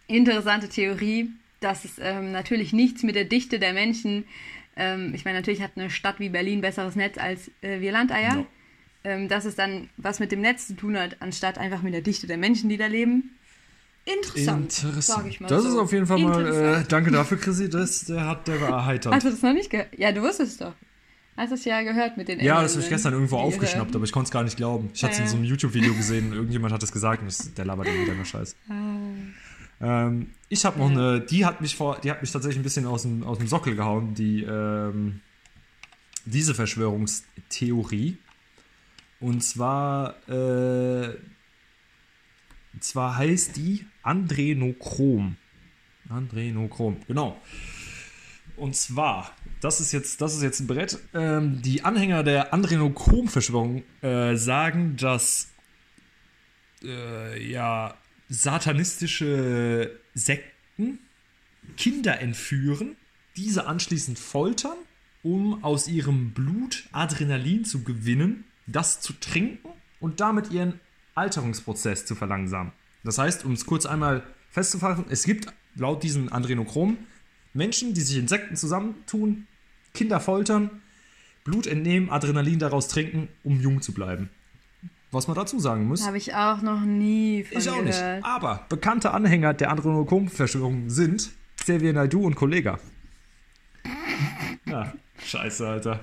interessante 0.06 0.68
Theorie, 0.68 1.28
dass 1.58 1.84
es 1.84 1.98
ähm, 1.98 2.30
natürlich 2.30 2.72
nichts 2.72 3.02
mit 3.02 3.16
der 3.16 3.24
Dichte 3.24 3.58
der 3.58 3.72
Menschen, 3.72 4.24
ähm, 4.76 5.12
ich 5.12 5.24
meine, 5.24 5.38
natürlich 5.38 5.60
hat 5.60 5.72
eine 5.76 5.90
Stadt 5.90 6.20
wie 6.20 6.28
Berlin 6.28 6.60
besseres 6.60 6.94
Netz 6.94 7.18
als 7.18 7.50
äh, 7.62 7.80
wir 7.80 7.90
Landeier, 7.90 8.36
Ja. 8.36 8.46
Ähm, 9.04 9.28
dass 9.28 9.44
es 9.44 9.54
dann 9.54 9.88
was 9.96 10.18
mit 10.20 10.32
dem 10.32 10.40
Netz 10.40 10.66
zu 10.66 10.74
tun 10.74 10.98
hat, 10.98 11.16
anstatt 11.20 11.58
einfach 11.58 11.82
mit 11.82 11.94
der 11.94 12.00
Dichte 12.02 12.26
der 12.26 12.38
Menschen, 12.38 12.68
die 12.68 12.76
da 12.76 12.86
leben. 12.86 13.30
Interessant, 14.06 14.72
sag 14.72 15.26
ich 15.26 15.40
mal 15.40 15.48
Das 15.48 15.62
so. 15.62 15.68
ist 15.70 15.76
auf 15.76 15.92
jeden 15.92 16.06
Fall 16.06 16.18
mal, 16.18 16.44
äh, 16.44 16.48
Interessant. 16.48 16.92
danke 16.92 17.10
dafür, 17.10 17.38
Chrissy, 17.38 17.70
das, 17.70 18.04
der 18.04 18.26
hat, 18.26 18.46
der 18.48 18.60
war 18.60 18.68
erheiternd. 18.70 19.14
Hast 19.14 19.24
du 19.26 19.30
das 19.30 19.40
noch 19.40 19.54
nicht 19.54 19.70
gehört? 19.70 19.88
Ja, 19.98 20.12
du 20.12 20.20
wusstest 20.20 20.52
es 20.52 20.58
doch. 20.58 20.74
Hast 21.36 21.50
du 21.50 21.54
es 21.54 21.64
ja 21.64 21.82
gehört 21.82 22.16
mit 22.16 22.28
den 22.28 22.38
ja, 22.38 22.60
das 22.62 22.72
Engländern, 22.72 22.72
habe 22.74 22.80
ich 22.82 22.88
gestern 22.90 23.12
irgendwo 23.14 23.36
aufgeschnappt, 23.38 23.96
aber 23.96 24.04
ich 24.04 24.12
konnte 24.12 24.26
es 24.28 24.30
gar 24.30 24.44
nicht 24.44 24.56
glauben. 24.56 24.90
Ich 24.94 25.02
hatte 25.02 25.14
es 25.14 25.18
in 25.20 25.26
so 25.28 25.36
einem 25.36 25.44
YouTube-Video 25.46 25.94
gesehen, 25.96 26.32
irgendjemand 26.32 26.72
hat 26.74 26.82
das 26.82 26.92
gesagt 26.92 27.22
und 27.22 27.28
ich, 27.28 27.54
der 27.54 27.64
labert 27.64 27.88
immer 27.88 28.02
wieder 28.02 28.14
nur 28.14 28.24
Scheiß. 28.26 28.54
Ähm, 29.80 30.30
ich 30.48 30.64
habe 30.64 30.78
noch 30.78 30.90
Ja. 30.90 30.96
eine, 30.96 31.20
die 31.20 31.44
hat 31.44 31.60
mich 31.60 31.74
vor, 31.74 31.98
die 32.02 32.10
hat 32.10 32.20
mich 32.22 32.30
tatsächlich 32.30 32.60
ein 32.60 32.62
bisschen 32.62 32.86
aus 32.86 33.02
dem, 33.02 33.24
aus 33.24 33.38
dem 33.38 33.48
Sockel 33.48 33.74
gehauen, 33.74 34.14
die 34.14 34.42
ähm, 34.44 35.20
diese 36.26 36.54
Verschwörungstheorie. 36.54 38.18
Und 39.24 39.40
zwar, 39.40 40.16
äh, 40.28 41.16
zwar 42.78 43.16
heißt 43.16 43.56
die 43.56 43.86
Adrenochrom. 44.02 45.38
Adrenochrom, 46.10 46.98
genau. 47.08 47.40
Und 48.56 48.76
zwar, 48.76 49.34
das 49.62 49.80
ist 49.80 49.92
jetzt, 49.92 50.20
das 50.20 50.34
ist 50.34 50.42
jetzt 50.42 50.60
ein 50.60 50.66
Brett. 50.66 50.98
Ähm, 51.14 51.62
die 51.62 51.82
Anhänger 51.82 52.22
der 52.22 52.52
Adrenochrom-Verschwörung 52.52 53.82
äh, 54.02 54.36
sagen, 54.36 54.98
dass 54.98 55.48
äh, 56.82 57.50
ja, 57.50 57.96
satanistische 58.28 60.00
Sekten 60.12 60.98
Kinder 61.78 62.20
entführen, 62.20 62.96
diese 63.38 63.66
anschließend 63.66 64.18
foltern, 64.18 64.76
um 65.22 65.64
aus 65.64 65.88
ihrem 65.88 66.32
Blut 66.32 66.84
Adrenalin 66.92 67.64
zu 67.64 67.84
gewinnen, 67.84 68.44
das 68.66 69.00
zu 69.00 69.12
trinken 69.14 69.68
und 70.00 70.20
damit 70.20 70.50
ihren 70.50 70.80
Alterungsprozess 71.14 72.06
zu 72.06 72.14
verlangsamen. 72.14 72.72
Das 73.04 73.18
heißt, 73.18 73.44
um 73.44 73.52
es 73.52 73.66
kurz 73.66 73.86
einmal 73.86 74.22
festzufassen, 74.50 75.04
es 75.10 75.24
gibt 75.24 75.46
laut 75.76 76.02
diesen 76.02 76.32
Adrenochrom 76.32 76.96
Menschen, 77.52 77.94
die 77.94 78.00
sich 78.00 78.18
in 78.18 78.26
Sekten 78.28 78.56
zusammentun, 78.56 79.46
Kinder 79.92 80.18
foltern, 80.20 80.70
Blut 81.44 81.66
entnehmen, 81.66 82.10
Adrenalin 82.10 82.58
daraus 82.58 82.88
trinken, 82.88 83.28
um 83.44 83.60
jung 83.60 83.80
zu 83.82 83.92
bleiben. 83.92 84.30
Was 85.12 85.28
man 85.28 85.36
dazu 85.36 85.60
sagen 85.60 85.86
muss, 85.86 86.04
Habe 86.04 86.16
ich 86.16 86.34
auch 86.34 86.62
noch 86.62 86.80
nie 86.80 87.44
von 87.44 87.58
ich 87.58 87.70
auch 87.70 87.80
nicht. 87.82 87.98
gehört. 87.98 88.24
Aber 88.24 88.66
bekannte 88.68 89.12
Anhänger 89.12 89.54
der 89.54 89.70
Adrenochrom-Verschwörung 89.70 90.90
sind 90.90 91.30
Xavier 91.58 91.92
Naidoo 91.92 92.24
und 92.26 92.34
Kollega. 92.34 92.78
Ja, 94.66 94.92
scheiße, 95.22 95.68
Alter. 95.68 96.00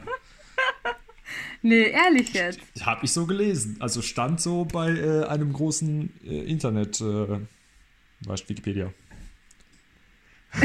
Nee, 1.63 1.89
ehrlich 1.91 2.33
jetzt. 2.33 2.59
Hab 2.85 3.03
ich 3.03 3.11
so 3.11 3.25
gelesen. 3.27 3.77
Also 3.79 4.01
stand 4.01 4.41
so 4.41 4.65
bei 4.65 4.89
äh, 4.89 5.25
einem 5.25 5.53
großen 5.53 6.11
äh, 6.25 6.43
Internet, 6.49 6.99
äh, 7.01 7.27
weißt 8.25 8.49
Wikipedia. 8.49 8.91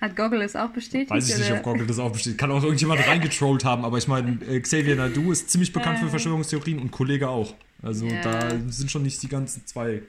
Hat 0.00 0.16
Goggle 0.16 0.42
es 0.42 0.56
auch 0.56 0.70
bestätigt? 0.70 1.10
Weiß 1.10 1.28
ich 1.28 1.38
nicht, 1.38 1.50
oder? 1.50 1.58
ob 1.58 1.64
Google 1.64 1.86
das 1.86 1.98
auch 1.98 2.12
besteht. 2.12 2.38
Kann 2.38 2.50
auch 2.50 2.62
irgendjemand 2.62 3.06
reingetrollt 3.06 3.64
haben, 3.64 3.84
aber 3.84 3.98
ich 3.98 4.08
meine, 4.08 4.38
äh, 4.46 4.60
Xavier 4.60 4.96
Naidoo 4.96 5.32
ist 5.32 5.50
ziemlich 5.50 5.72
bekannt 5.72 5.98
für 5.98 6.06
Äh. 6.06 6.10
Verschwörungstheorien 6.10 6.78
und 6.78 6.90
Kollege 6.90 7.28
auch. 7.28 7.54
Also 7.82 8.06
Ja. 8.06 8.20
da 8.22 8.50
sind 8.68 8.90
schon 8.90 9.02
nicht 9.02 9.22
die 9.22 9.28
ganzen 9.28 9.66
zwei. 9.66 10.02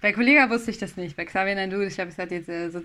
Bei 0.00 0.12
Kollega 0.12 0.48
wusste 0.48 0.70
ich 0.70 0.78
das 0.78 0.96
nicht. 0.96 1.16
Bei 1.16 1.24
Xavier 1.24 1.54
Naidu, 1.54 1.80
ich 1.82 1.94
glaube, 1.94 2.10
es 2.10 2.18
hat 2.18 2.30
jetzt 2.30 2.48
äh, 2.48 2.70
so, 2.70 2.80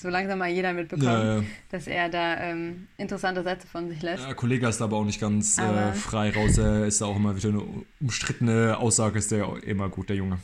so 0.00 0.08
langsam 0.08 0.38
mal 0.38 0.48
jeder 0.48 0.72
mitbekommen, 0.72 1.06
Ja, 1.06 1.36
ja. 1.38 1.44
dass 1.70 1.86
er 1.88 2.08
da 2.08 2.38
ähm, 2.40 2.86
interessante 2.98 3.42
Sätze 3.42 3.66
von 3.66 3.88
sich 3.88 4.00
lässt. 4.00 4.22
Ja, 4.22 4.32
Kollege 4.34 4.68
ist 4.68 4.80
aber 4.80 4.96
auch 4.96 5.04
nicht 5.04 5.20
ganz 5.20 5.58
äh, 5.58 5.92
frei 5.92 6.30
raus. 6.30 6.56
Er 6.56 6.86
ist 6.86 7.00
da 7.00 7.06
auch 7.06 7.16
immer 7.16 7.36
wieder 7.36 7.48
eine 7.48 7.62
umstrittene 8.00 8.76
Aussage, 8.78 9.18
ist 9.18 9.32
der 9.32 9.62
immer 9.64 9.88
gut, 9.88 10.08
der 10.08 10.16
Junge. 10.16 10.38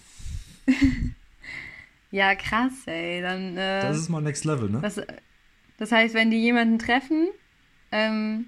Ja, 2.10 2.36
krass, 2.36 2.72
ey. 2.86 3.20
Dann, 3.22 3.56
äh, 3.56 3.80
Das 3.80 3.96
ist 3.98 4.08
mal 4.08 4.22
Next 4.22 4.44
Level, 4.44 4.70
ne? 4.70 4.78
das, 4.80 5.00
das 5.78 5.90
heißt, 5.90 6.14
wenn 6.14 6.30
die 6.30 6.36
jemanden 6.40 6.78
treffen, 6.78 7.26
ähm, 7.90 8.46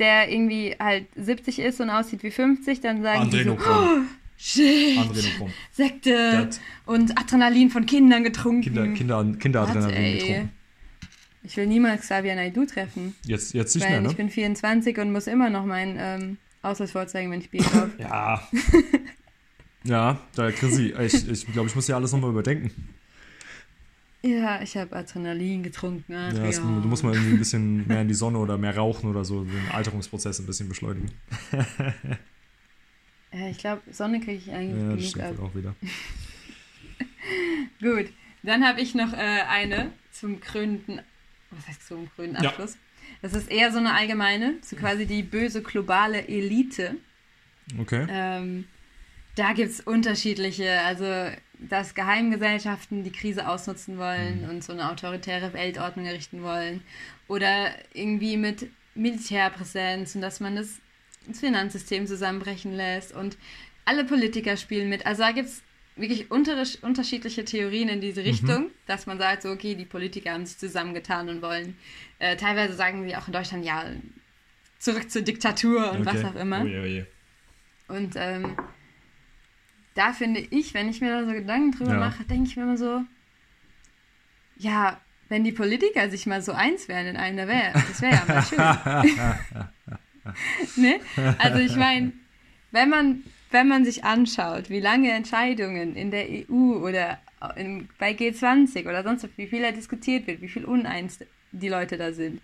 der 0.00 0.28
irgendwie 0.28 0.74
halt 0.80 1.06
70 1.14 1.60
ist 1.60 1.80
und 1.80 1.90
aussieht 1.90 2.24
wie 2.24 2.32
50, 2.32 2.80
dann 2.80 3.00
sagen 3.04 3.30
die 3.30 3.44
so, 3.44 3.52
Adrenochrom. 3.52 4.08
shit. 4.36 4.98
Sekte 5.72 6.50
und 6.86 7.18
Adrenalin 7.18 7.70
von 7.70 7.86
Kindern 7.86 8.24
getrunken. 8.24 8.62
Kinder, 8.62 8.88
Kinder, 8.88 9.24
Kinderadrenalin 9.38 10.18
getrunken. 10.18 10.50
Ich 11.44 11.56
will 11.58 11.66
niemals 11.66 12.02
Xavier 12.02 12.34
Naidu 12.36 12.64
treffen, 12.64 13.14
Jetzt, 13.26 13.52
jetzt 13.52 13.74
nicht 13.74 13.84
weil 13.84 13.90
mehr, 13.92 14.00
ne? 14.00 14.08
ich 14.08 14.16
bin 14.16 14.30
24 14.30 14.98
und 14.98 15.12
muss 15.12 15.26
immer 15.26 15.50
noch 15.50 15.66
meinen 15.66 15.96
ähm, 16.00 16.38
Ausweis 16.62 16.92
vorzeigen, 16.92 17.30
wenn 17.30 17.40
ich 17.40 17.50
Bier 17.50 17.62
kaufe. 17.62 17.90
Ja. 17.98 18.48
ja, 19.84 20.20
da 20.34 20.50
Chrissy, 20.50 20.94
ich, 20.98 21.28
ich 21.28 21.46
glaube, 21.52 21.68
ich 21.68 21.74
muss 21.74 21.86
ja 21.86 21.96
alles 21.96 22.12
nochmal 22.12 22.30
überdenken. 22.30 22.70
ja, 24.22 24.62
ich 24.62 24.74
habe 24.78 24.96
Adrenalin 24.96 25.62
getrunken. 25.62 26.10
Ja, 26.10 26.32
das, 26.32 26.56
du 26.56 26.64
musst 26.64 27.04
mal 27.04 27.12
irgendwie 27.12 27.34
ein 27.34 27.38
bisschen 27.38 27.86
mehr 27.86 28.00
in 28.00 28.08
die 28.08 28.14
Sonne 28.14 28.38
oder 28.38 28.56
mehr 28.56 28.74
rauchen 28.74 29.10
oder 29.10 29.26
so, 29.26 29.44
den 29.44 29.70
Alterungsprozess 29.70 30.38
ein 30.38 30.46
bisschen 30.46 30.70
beschleunigen. 30.70 31.10
Ja, 33.36 33.48
ich 33.48 33.58
glaube, 33.58 33.82
Sonne 33.90 34.20
kriege 34.20 34.38
ich 34.38 34.50
eigentlich 34.52 34.80
Ja, 34.82 34.88
das 34.90 34.96
genug 34.96 35.10
stimmt 35.10 35.24
ab. 35.24 35.38
auch 35.42 35.54
wieder. 35.54 35.74
Gut, 37.80 38.06
dann 38.42 38.66
habe 38.66 38.80
ich 38.80 38.94
noch 38.94 39.12
äh, 39.12 39.16
eine 39.48 39.90
zum 40.12 40.40
krönenden, 40.40 41.00
was 41.50 41.68
heißt 41.68 41.86
zum 41.86 42.10
krönenden 42.14 42.42
Ja. 42.44 42.50
Abschluss? 42.50 42.76
Das 43.22 43.34
ist 43.34 43.50
eher 43.50 43.72
so 43.72 43.78
eine 43.78 43.92
allgemeine, 43.94 44.54
so 44.62 44.76
quasi 44.76 45.06
die 45.06 45.22
böse 45.22 45.62
globale 45.62 46.26
Elite. 46.28 46.96
Okay. 47.78 48.06
Ähm, 48.08 48.66
da 49.36 49.52
gibt 49.52 49.70
es 49.70 49.80
unterschiedliche, 49.80 50.80
also 50.82 51.30
dass 51.58 51.94
Geheimgesellschaften 51.94 53.04
die 53.04 53.12
Krise 53.12 53.48
ausnutzen 53.48 53.98
wollen 53.98 54.42
Mhm. 54.42 54.50
und 54.50 54.64
so 54.64 54.72
eine 54.72 54.90
autoritäre 54.90 55.52
Weltordnung 55.54 56.06
errichten 56.06 56.42
wollen. 56.42 56.82
Oder 57.28 57.70
irgendwie 57.94 58.36
mit 58.36 58.68
Militärpräsenz 58.94 60.14
und 60.14 60.20
dass 60.20 60.40
man 60.40 60.56
das, 60.56 60.78
das 61.26 61.40
Finanzsystem 61.40 62.06
zusammenbrechen 62.06 62.72
lässt. 62.72 63.12
Und 63.12 63.36
alle 63.84 64.04
Politiker 64.04 64.56
spielen 64.56 64.88
mit. 64.88 65.06
Also 65.06 65.22
da 65.22 65.32
gibt 65.32 65.48
es 65.48 65.62
wirklich 65.96 66.30
unter, 66.30 66.60
unterschiedliche 66.82 67.44
Theorien 67.44 67.88
in 67.88 67.98
Mhm. 67.98 68.02
diese 68.02 68.24
Richtung, 68.24 68.70
dass 68.86 69.06
man 69.06 69.18
sagt, 69.18 69.42
so, 69.42 69.50
okay, 69.50 69.74
die 69.74 69.84
Politiker 69.84 70.32
haben 70.32 70.44
sich 70.46 70.58
zusammengetan 70.58 71.28
und 71.28 71.42
wollen. 71.42 71.76
Äh, 72.18 72.36
teilweise 72.36 72.74
sagen 72.74 73.04
sie 73.08 73.14
auch 73.16 73.26
in 73.28 73.32
Deutschland, 73.32 73.64
ja, 73.64 73.84
zurück 74.78 75.10
zur 75.10 75.22
Diktatur 75.22 75.92
und 75.92 76.04
was 76.04 76.16
okay. 76.16 76.26
auch 76.26 76.34
immer. 76.34 76.62
Oh 76.62 76.66
je, 76.66 77.02
oh. 77.88 77.92
Und 77.94 78.14
ähm, 78.16 78.56
da 79.94 80.12
finde 80.12 80.40
ich, 80.40 80.74
wenn 80.74 80.88
ich 80.88 81.00
mir 81.00 81.10
da 81.10 81.24
so 81.26 81.32
Gedanken 81.32 81.72
drüber 81.72 81.92
Ja. 81.92 82.00
mache, 82.00 82.24
denke 82.24 82.48
ich 82.48 82.56
mir 82.56 82.64
immer 82.64 82.76
so, 82.76 83.02
ja, 84.56 85.00
wenn 85.28 85.44
die 85.44 85.52
Politiker 85.52 86.10
sich 86.10 86.26
mal 86.26 86.42
so 86.42 86.52
eins 86.52 86.88
wären 86.88 87.06
in 87.06 87.16
einer 87.16 87.46
Welt, 87.48 87.74
das 87.74 88.02
wäre 88.02 88.14
ja 88.14 88.24
mal 88.26 88.42
schön. 88.42 89.08
ne? 90.76 91.00
Also 91.38 91.58
ich 91.58 91.76
meine, 91.76 92.12
wenn 92.70 92.90
man, 92.90 93.22
wenn 93.50 93.68
man 93.68 93.84
sich 93.84 94.04
anschaut, 94.04 94.70
wie 94.70 94.80
lange 94.80 95.12
Entscheidungen 95.12 95.96
in 95.96 96.10
der 96.10 96.26
EU 96.28 96.86
oder 96.86 97.18
in, 97.56 97.88
bei 97.98 98.12
G20 98.12 98.88
oder 98.88 99.02
sonst 99.02 99.28
wie 99.36 99.46
viel 99.46 99.62
da 99.62 99.72
diskutiert 99.72 100.26
wird, 100.26 100.40
wie 100.40 100.48
viel 100.48 100.64
uneins 100.64 101.18
die 101.52 101.68
Leute 101.68 101.96
da 101.96 102.12
sind, 102.12 102.40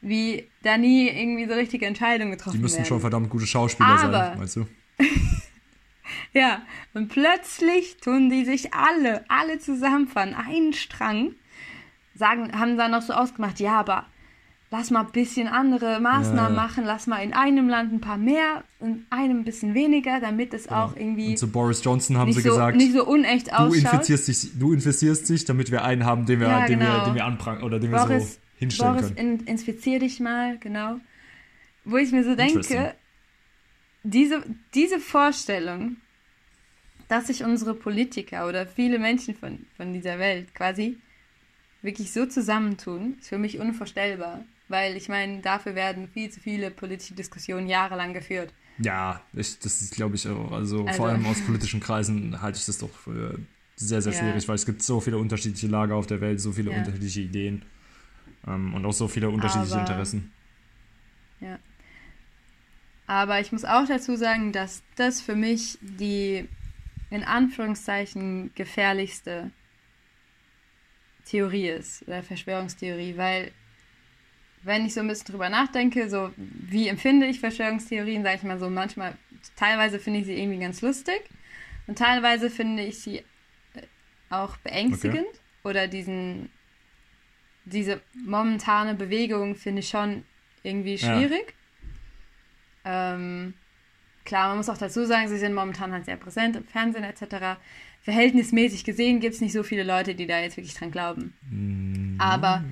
wie 0.00 0.48
da 0.62 0.78
nie 0.78 1.08
irgendwie 1.08 1.46
so 1.46 1.54
richtige 1.54 1.86
Entscheidungen 1.86 2.32
getroffen 2.32 2.54
werden. 2.54 2.60
Die 2.60 2.62
müssen 2.62 2.76
werden. 2.76 2.86
schon 2.86 3.00
verdammt 3.00 3.30
gute 3.30 3.46
Schauspieler 3.46 3.88
Aber, 3.88 4.12
sein, 4.12 4.40
weißt 4.40 4.56
du? 4.56 4.68
ja, 6.32 6.62
und 6.94 7.08
plötzlich 7.08 7.98
tun 7.98 8.30
die 8.30 8.44
sich 8.44 8.74
alle, 8.74 9.24
alle 9.28 9.58
zusammenfahren, 9.58 10.34
einen 10.34 10.72
Strang, 10.72 11.34
sagen, 12.14 12.58
haben 12.58 12.76
dann 12.76 12.90
noch 12.90 13.02
so 13.02 13.12
ausgemacht, 13.12 13.60
ja, 13.60 13.78
aber 13.78 14.06
lass 14.70 14.90
mal 14.90 15.00
ein 15.00 15.12
bisschen 15.12 15.48
andere 15.48 16.00
Maßnahmen 16.00 16.54
ja. 16.54 16.62
machen, 16.62 16.84
lass 16.84 17.06
mal 17.06 17.22
in 17.22 17.32
einem 17.32 17.68
Land 17.68 17.92
ein 17.92 18.00
paar 18.00 18.18
mehr, 18.18 18.64
in 18.80 19.06
einem 19.10 19.40
ein 19.40 19.44
bisschen 19.44 19.74
weniger, 19.74 20.20
damit 20.20 20.52
es 20.52 20.64
genau. 20.64 20.84
auch 20.84 20.96
irgendwie. 20.96 21.30
Und 21.30 21.38
zu 21.38 21.50
Boris 21.50 21.82
Johnson 21.82 22.18
haben 22.18 22.32
sie 22.32 22.42
so, 22.42 22.50
gesagt, 22.50 22.76
nicht 22.76 22.92
so 22.92 23.06
unecht 23.06 23.52
ausschaut. 23.52 23.70
Du 23.70 23.74
infizierst 23.74 24.28
dich, 24.28 24.58
du 24.58 24.72
infizierst 24.72 25.28
dich, 25.28 25.44
damit 25.44 25.70
wir 25.70 25.84
einen 25.84 26.04
haben, 26.04 26.26
den 26.26 26.40
wir, 26.40 26.48
ja, 26.48 26.66
den 26.66 26.80
genau. 26.80 26.98
wir, 26.98 27.04
den 27.04 27.14
wir 27.14 27.24
anprangern 27.24 27.62
oder 27.62 27.78
den 27.80 27.90
Boris, 27.90 28.08
wir 28.08 28.20
so 28.20 28.36
hinstellen 28.58 28.94
Boris, 28.94 29.14
können. 29.14 29.40
In, 29.40 29.46
infizier 29.46 29.98
dich 30.00 30.20
mal, 30.20 30.58
genau. 30.58 30.98
Wo 31.84 31.96
ich 31.96 32.12
mir 32.12 32.24
so 32.24 32.34
denke, 32.34 32.94
diese, 34.02 34.42
diese 34.74 35.00
Vorstellung, 35.00 35.96
dass 37.08 37.28
sich 37.28 37.42
unsere 37.42 37.74
Politiker 37.74 38.46
oder 38.46 38.66
viele 38.66 38.98
Menschen 38.98 39.34
von, 39.34 39.60
von 39.78 39.94
dieser 39.94 40.18
Welt 40.18 40.54
quasi 40.54 40.98
wirklich 41.80 42.12
so 42.12 42.26
zusammentun, 42.26 43.16
ist 43.18 43.28
für 43.28 43.38
mich 43.38 43.58
unvorstellbar. 43.58 44.44
Weil 44.68 44.96
ich 44.96 45.08
meine, 45.08 45.40
dafür 45.40 45.74
werden 45.74 46.08
viel 46.08 46.30
zu 46.30 46.40
viele 46.40 46.70
politische 46.70 47.14
Diskussionen 47.14 47.66
jahrelang 47.66 48.12
geführt. 48.12 48.52
Ja, 48.78 49.22
ich, 49.32 49.58
das 49.58 49.80
ist, 49.80 49.94
glaube 49.94 50.14
ich, 50.14 50.28
auch. 50.28 50.52
Also, 50.52 50.84
also, 50.84 50.96
vor 50.96 51.08
allem 51.08 51.26
aus 51.26 51.40
politischen 51.46 51.80
Kreisen 51.80 52.40
halte 52.40 52.58
ich 52.58 52.66
das 52.66 52.78
doch 52.78 52.90
für 52.90 53.38
sehr, 53.76 54.02
sehr 54.02 54.12
schwierig, 54.12 54.42
ja. 54.42 54.48
weil 54.48 54.56
es 54.56 54.66
gibt 54.66 54.82
so 54.82 55.00
viele 55.00 55.18
unterschiedliche 55.18 55.68
Lager 55.68 55.94
auf 55.94 56.06
der 56.06 56.20
Welt, 56.20 56.40
so 56.40 56.52
viele 56.52 56.72
ja. 56.72 56.78
unterschiedliche 56.78 57.20
Ideen 57.20 57.62
ähm, 58.46 58.74
und 58.74 58.84
auch 58.84 58.92
so 58.92 59.08
viele 59.08 59.30
unterschiedliche 59.30 59.74
Aber, 59.74 59.82
Interessen. 59.82 60.32
Ja. 61.40 61.58
Aber 63.06 63.40
ich 63.40 63.52
muss 63.52 63.64
auch 63.64 63.86
dazu 63.86 64.16
sagen, 64.16 64.52
dass 64.52 64.82
das 64.96 65.20
für 65.20 65.34
mich 65.34 65.78
die 65.80 66.48
in 67.10 67.24
Anführungszeichen 67.24 68.50
gefährlichste 68.54 69.50
Theorie 71.24 71.68
ist, 71.68 72.06
oder 72.06 72.22
Verschwörungstheorie, 72.22 73.16
weil 73.16 73.52
wenn 74.62 74.86
ich 74.86 74.94
so 74.94 75.00
ein 75.00 75.08
bisschen 75.08 75.32
drüber 75.32 75.48
nachdenke, 75.48 76.08
so 76.08 76.30
wie 76.36 76.88
empfinde 76.88 77.26
ich 77.26 77.40
Verschwörungstheorien, 77.40 78.22
sage 78.22 78.36
ich 78.36 78.42
mal 78.42 78.58
so, 78.58 78.68
manchmal, 78.68 79.16
teilweise 79.56 79.98
finde 79.98 80.20
ich 80.20 80.26
sie 80.26 80.38
irgendwie 80.38 80.58
ganz 80.58 80.82
lustig 80.82 81.22
und 81.86 81.98
teilweise 81.98 82.50
finde 82.50 82.84
ich 82.84 83.00
sie 83.00 83.18
äh, 83.18 83.82
auch 84.30 84.56
beängstigend 84.58 85.26
okay. 85.26 85.38
oder 85.64 85.88
diesen, 85.88 86.50
diese 87.64 88.00
momentane 88.14 88.94
Bewegung 88.94 89.54
finde 89.56 89.80
ich 89.80 89.88
schon 89.88 90.24
irgendwie 90.62 90.98
schwierig. 90.98 91.54
Ja. 92.84 93.14
Ähm, 93.14 93.54
klar, 94.24 94.48
man 94.48 94.58
muss 94.58 94.68
auch 94.68 94.78
dazu 94.78 95.04
sagen, 95.06 95.28
sie 95.28 95.38
sind 95.38 95.54
momentan 95.54 95.92
halt 95.92 96.04
sehr 96.04 96.16
präsent 96.16 96.56
im 96.56 96.64
Fernsehen 96.64 97.04
etc 97.04 97.58
verhältnismäßig 98.08 98.84
gesehen 98.84 99.20
gibt 99.20 99.34
es 99.34 99.40
nicht 99.42 99.52
so 99.52 99.62
viele 99.62 99.82
Leute, 99.82 100.14
die 100.14 100.26
da 100.26 100.40
jetzt 100.40 100.56
wirklich 100.56 100.74
dran 100.74 100.90
glauben. 100.90 101.34
Mm, 101.50 102.18
Aber 102.18 102.64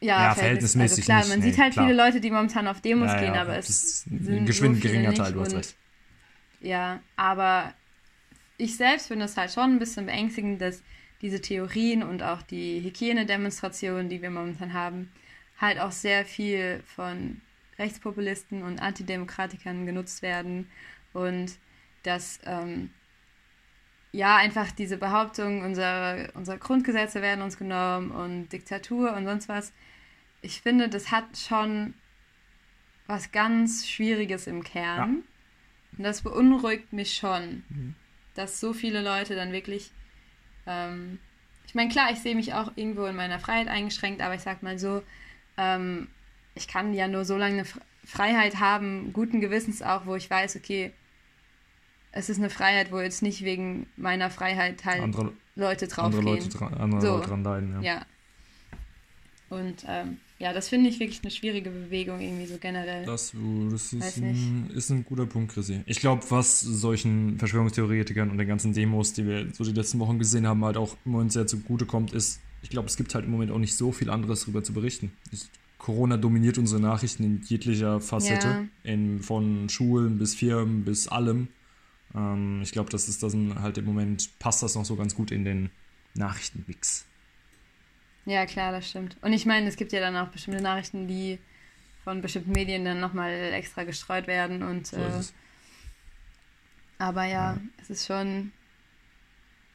ja, 0.00 0.24
ja 0.24 0.34
verhältnismäßig. 0.34 0.98
Also 0.98 1.06
klar, 1.06 1.18
nicht, 1.20 1.28
man 1.28 1.38
nee, 1.40 1.50
sieht 1.50 1.58
halt 1.60 1.72
klar. 1.72 1.86
viele 1.86 1.96
Leute, 1.96 2.20
die 2.20 2.30
momentan 2.30 2.66
auf 2.68 2.80
Demos 2.80 3.08
ja, 3.08 3.20
gehen, 3.20 3.34
ja, 3.34 3.42
aber 3.42 3.58
es 3.58 4.02
sind 4.02 4.28
ein 4.28 4.46
geschwind 4.46 4.76
so 4.76 4.82
geringer 4.82 5.14
Teil, 5.14 5.32
du 5.32 5.40
hast 5.40 5.54
recht. 5.54 5.76
Ja, 6.60 7.00
aber 7.16 7.74
ich 8.56 8.76
selbst 8.76 9.08
finde 9.08 9.24
es 9.24 9.36
halt 9.36 9.50
schon 9.52 9.74
ein 9.74 9.78
bisschen 9.78 10.06
beängstigend, 10.06 10.60
dass 10.60 10.82
diese 11.22 11.40
Theorien 11.40 12.02
und 12.02 12.22
auch 12.22 12.42
die 12.42 12.82
Hygienedemonstrationen, 12.82 14.08
die 14.08 14.22
wir 14.22 14.30
momentan 14.30 14.72
haben, 14.72 15.12
halt 15.58 15.78
auch 15.78 15.92
sehr 15.92 16.24
viel 16.24 16.82
von 16.86 17.40
Rechtspopulisten 17.78 18.62
und 18.62 18.80
Antidemokratikern 18.80 19.86
genutzt 19.86 20.22
werden 20.22 20.68
und 21.12 21.52
dass 22.02 22.38
ähm, 22.44 22.90
ja, 24.12 24.36
einfach 24.36 24.72
diese 24.72 24.96
Behauptung, 24.96 25.62
unsere, 25.62 26.30
unsere 26.34 26.58
Grundgesetze 26.58 27.22
werden 27.22 27.42
uns 27.42 27.56
genommen 27.56 28.10
und 28.10 28.48
Diktatur 28.48 29.14
und 29.14 29.24
sonst 29.24 29.48
was. 29.48 29.72
Ich 30.42 30.60
finde, 30.60 30.88
das 30.88 31.10
hat 31.10 31.36
schon 31.36 31.94
was 33.06 33.32
ganz 33.32 33.88
Schwieriges 33.88 34.46
im 34.46 34.62
Kern. 34.62 34.98
Ja. 34.98 35.98
Und 35.98 36.04
das 36.04 36.22
beunruhigt 36.22 36.92
mich 36.92 37.14
schon, 37.14 37.64
mhm. 37.68 37.94
dass 38.34 38.60
so 38.60 38.72
viele 38.72 39.02
Leute 39.02 39.34
dann 39.34 39.52
wirklich. 39.52 39.90
Ähm, 40.66 41.18
ich 41.66 41.74
meine, 41.74 41.90
klar, 41.90 42.10
ich 42.12 42.20
sehe 42.20 42.34
mich 42.34 42.54
auch 42.54 42.72
irgendwo 42.76 43.04
in 43.06 43.16
meiner 43.16 43.38
Freiheit 43.38 43.68
eingeschränkt, 43.68 44.22
aber 44.22 44.34
ich 44.34 44.40
sag 44.40 44.62
mal 44.62 44.78
so, 44.78 45.02
ähm, 45.56 46.08
ich 46.54 46.68
kann 46.68 46.94
ja 46.94 47.08
nur 47.08 47.24
so 47.24 47.36
lange 47.36 47.54
eine 47.54 47.66
Freiheit 48.04 48.58
haben, 48.58 49.12
guten 49.12 49.40
Gewissens 49.40 49.82
auch, 49.82 50.06
wo 50.06 50.16
ich 50.16 50.28
weiß, 50.28 50.56
okay, 50.56 50.92
es 52.12 52.28
ist 52.28 52.38
eine 52.38 52.50
Freiheit, 52.50 52.90
wo 52.90 53.00
jetzt 53.00 53.22
nicht 53.22 53.44
wegen 53.44 53.86
meiner 53.96 54.30
Freiheit 54.30 54.84
halt 54.84 55.02
andere, 55.02 55.32
Leute 55.54 55.86
draufgehen. 55.86 56.26
Andere 56.26 56.36
Leute, 56.36 56.48
dra 56.48 56.66
andere 56.66 57.00
so. 57.00 57.20
dran 57.20 57.44
leiden, 57.44 57.82
ja. 57.82 57.94
ja. 57.94 58.06
Und 59.48 59.84
ähm, 59.86 60.18
ja, 60.40 60.54
das 60.54 60.70
finde 60.70 60.88
ich 60.88 60.98
wirklich 60.98 61.20
eine 61.22 61.30
schwierige 61.30 61.70
Bewegung 61.70 62.18
irgendwie 62.18 62.46
so 62.46 62.56
generell. 62.58 63.04
Das, 63.04 63.34
das 63.70 63.92
ist, 63.92 64.16
ein, 64.16 64.70
ist 64.74 64.88
ein 64.88 65.04
guter 65.04 65.26
Punkt, 65.26 65.52
Chrissy. 65.52 65.82
Ich 65.84 66.00
glaube, 66.00 66.24
was 66.30 66.60
solchen 66.62 67.38
Verschwörungstheoretikern 67.38 68.30
und 68.30 68.38
den 68.38 68.48
ganzen 68.48 68.72
Demos, 68.72 69.12
die 69.12 69.26
wir 69.26 69.52
so 69.52 69.64
die 69.64 69.72
letzten 69.72 69.98
Wochen 69.98 70.18
gesehen 70.18 70.46
haben, 70.46 70.64
halt 70.64 70.78
auch 70.78 70.96
im 71.04 71.12
Moment 71.12 71.32
sehr 71.32 71.46
zugute 71.46 71.84
kommt, 71.84 72.14
ist, 72.14 72.40
ich 72.62 72.70
glaube, 72.70 72.88
es 72.88 72.96
gibt 72.96 73.14
halt 73.14 73.26
im 73.26 73.32
Moment 73.32 73.52
auch 73.52 73.58
nicht 73.58 73.76
so 73.76 73.92
viel 73.92 74.08
anderes 74.08 74.40
darüber 74.40 74.64
zu 74.64 74.72
berichten. 74.72 75.12
Corona 75.76 76.16
dominiert 76.16 76.56
unsere 76.56 76.80
Nachrichten 76.80 77.22
in 77.22 77.42
jeglicher 77.42 78.00
Facette, 78.00 78.48
ja. 78.48 78.66
in, 78.82 79.20
von 79.20 79.68
Schulen 79.68 80.18
bis 80.18 80.34
Firmen 80.34 80.86
bis 80.86 81.06
allem. 81.06 81.48
Ähm, 82.14 82.60
ich 82.62 82.72
glaube, 82.72 82.88
das 82.88 83.10
ist 83.10 83.22
das 83.22 83.36
halt 83.56 83.76
im 83.76 83.84
Moment, 83.84 84.30
passt 84.38 84.62
das 84.62 84.74
noch 84.74 84.86
so 84.86 84.96
ganz 84.96 85.14
gut 85.14 85.32
in 85.32 85.44
den 85.44 85.68
Nachrichtenmix. 86.14 87.04
Ja, 88.30 88.46
klar, 88.46 88.70
das 88.70 88.88
stimmt. 88.88 89.16
Und 89.22 89.32
ich 89.32 89.44
meine, 89.44 89.66
es 89.66 89.74
gibt 89.74 89.90
ja 89.90 89.98
dann 89.98 90.16
auch 90.16 90.28
bestimmte 90.28 90.62
Nachrichten, 90.62 91.08
die 91.08 91.40
von 92.04 92.22
bestimmten 92.22 92.52
Medien 92.52 92.84
dann 92.84 93.00
nochmal 93.00 93.32
extra 93.52 93.82
gestreut 93.82 94.28
werden 94.28 94.62
und 94.62 94.86
so 94.86 94.98
äh, 94.98 95.22
aber 96.96 97.24
ja, 97.24 97.54
ja, 97.54 97.60
es 97.82 97.90
ist 97.90 98.06
schon, 98.06 98.52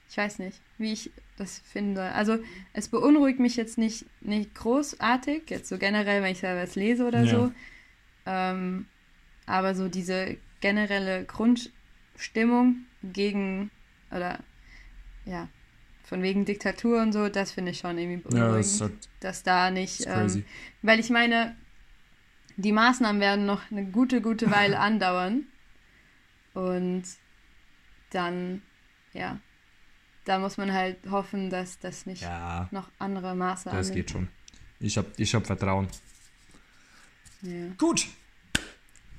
ich 0.10 0.16
weiß 0.16 0.40
nicht, 0.40 0.62
wie 0.78 0.94
ich 0.94 1.12
das 1.38 1.60
finde. 1.60 2.14
Also 2.14 2.38
es 2.72 2.88
beunruhigt 2.88 3.40
mich 3.40 3.58
jetzt 3.58 3.78
nicht, 3.78 4.06
nicht 4.22 4.56
großartig, 4.56 5.50
jetzt 5.50 5.68
so 5.68 5.78
generell, 5.78 6.24
wenn 6.24 6.32
ich 6.32 6.40
selber 6.40 6.64
was 6.64 6.76
lese 6.76 7.06
oder 7.06 7.24
ja. 7.24 7.30
so. 7.30 7.52
Ähm, 8.26 8.86
aber 9.48 9.76
so 9.76 9.90
diese 9.90 10.38
generelle 10.62 11.26
Grund, 11.26 11.72
Stimmung 12.16 12.86
gegen, 13.04 13.70
oder 14.12 14.40
ja, 15.26 15.50
von 16.06 16.22
wegen 16.22 16.46
Diktatur 16.46 17.02
und 17.02 17.12
so, 17.12 17.30
das 17.30 17.52
finde 17.52 17.72
ich 17.72 17.80
schon 17.80 17.98
irgendwie 17.98 18.22
beunruhigend, 18.22 18.52
ja, 18.52 18.58
das 18.58 18.82
halt, 18.82 19.10
dass 19.20 19.44
da 19.44 19.72
nicht, 19.72 20.06
ähm, 20.08 20.46
weil 20.82 21.00
ich 21.00 21.10
meine, 21.10 21.56
die 22.58 22.72
Maßnahmen 22.72 23.20
werden 23.20 23.46
noch 23.46 23.72
eine 23.72 23.86
gute, 23.86 24.22
gute 24.22 24.52
Weile 24.52 24.80
andauern 24.80 25.46
und 26.54 27.04
dann, 28.12 28.62
ja, 29.14 29.40
da 30.26 30.40
muss 30.40 30.58
man 30.58 30.74
halt 30.74 30.98
hoffen, 31.10 31.50
dass 31.50 31.80
das 31.80 32.06
nicht 32.06 32.22
ja, 32.22 32.68
noch 32.72 32.90
andere 33.00 33.36
Maßnahmen. 33.36 33.80
Das 33.80 33.92
geht 33.92 34.12
schon. 34.12 34.28
Ich 34.80 34.98
habe 34.98 35.08
ich 35.18 35.34
hab 35.36 35.46
Vertrauen. 35.46 35.88
Ja. 37.42 37.68
Gut. 37.78 38.08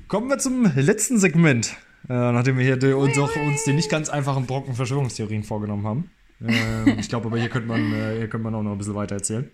Kommen 0.09 0.29
wir 0.29 0.38
zum 0.38 0.64
letzten 0.77 1.18
Segment. 1.18 1.77
Äh, 2.09 2.33
nachdem 2.33 2.59
wir 2.59 2.64
hier 2.64 2.96
uns, 2.96 3.18
auch, 3.18 3.35
uns 3.37 3.64
den 3.64 3.77
nicht 3.77 3.90
ganz 3.90 4.09
einfachen 4.09 4.46
Brocken 4.46 4.75
Verschwörungstheorien 4.75 5.42
vorgenommen 5.42 5.87
haben. 5.87 6.11
Äh, 6.44 7.01
ich 7.01 7.09
glaube 7.09 7.27
aber, 7.27 7.38
hier 7.38 7.49
könnte, 7.49 7.68
man, 7.68 7.92
äh, 7.92 8.18
hier 8.18 8.29
könnte 8.29 8.44
man 8.44 8.55
auch 8.55 8.62
noch 8.62 8.72
ein 8.72 8.79
bisschen 8.79 8.94
weiter 8.94 9.16
erzählen. 9.16 9.51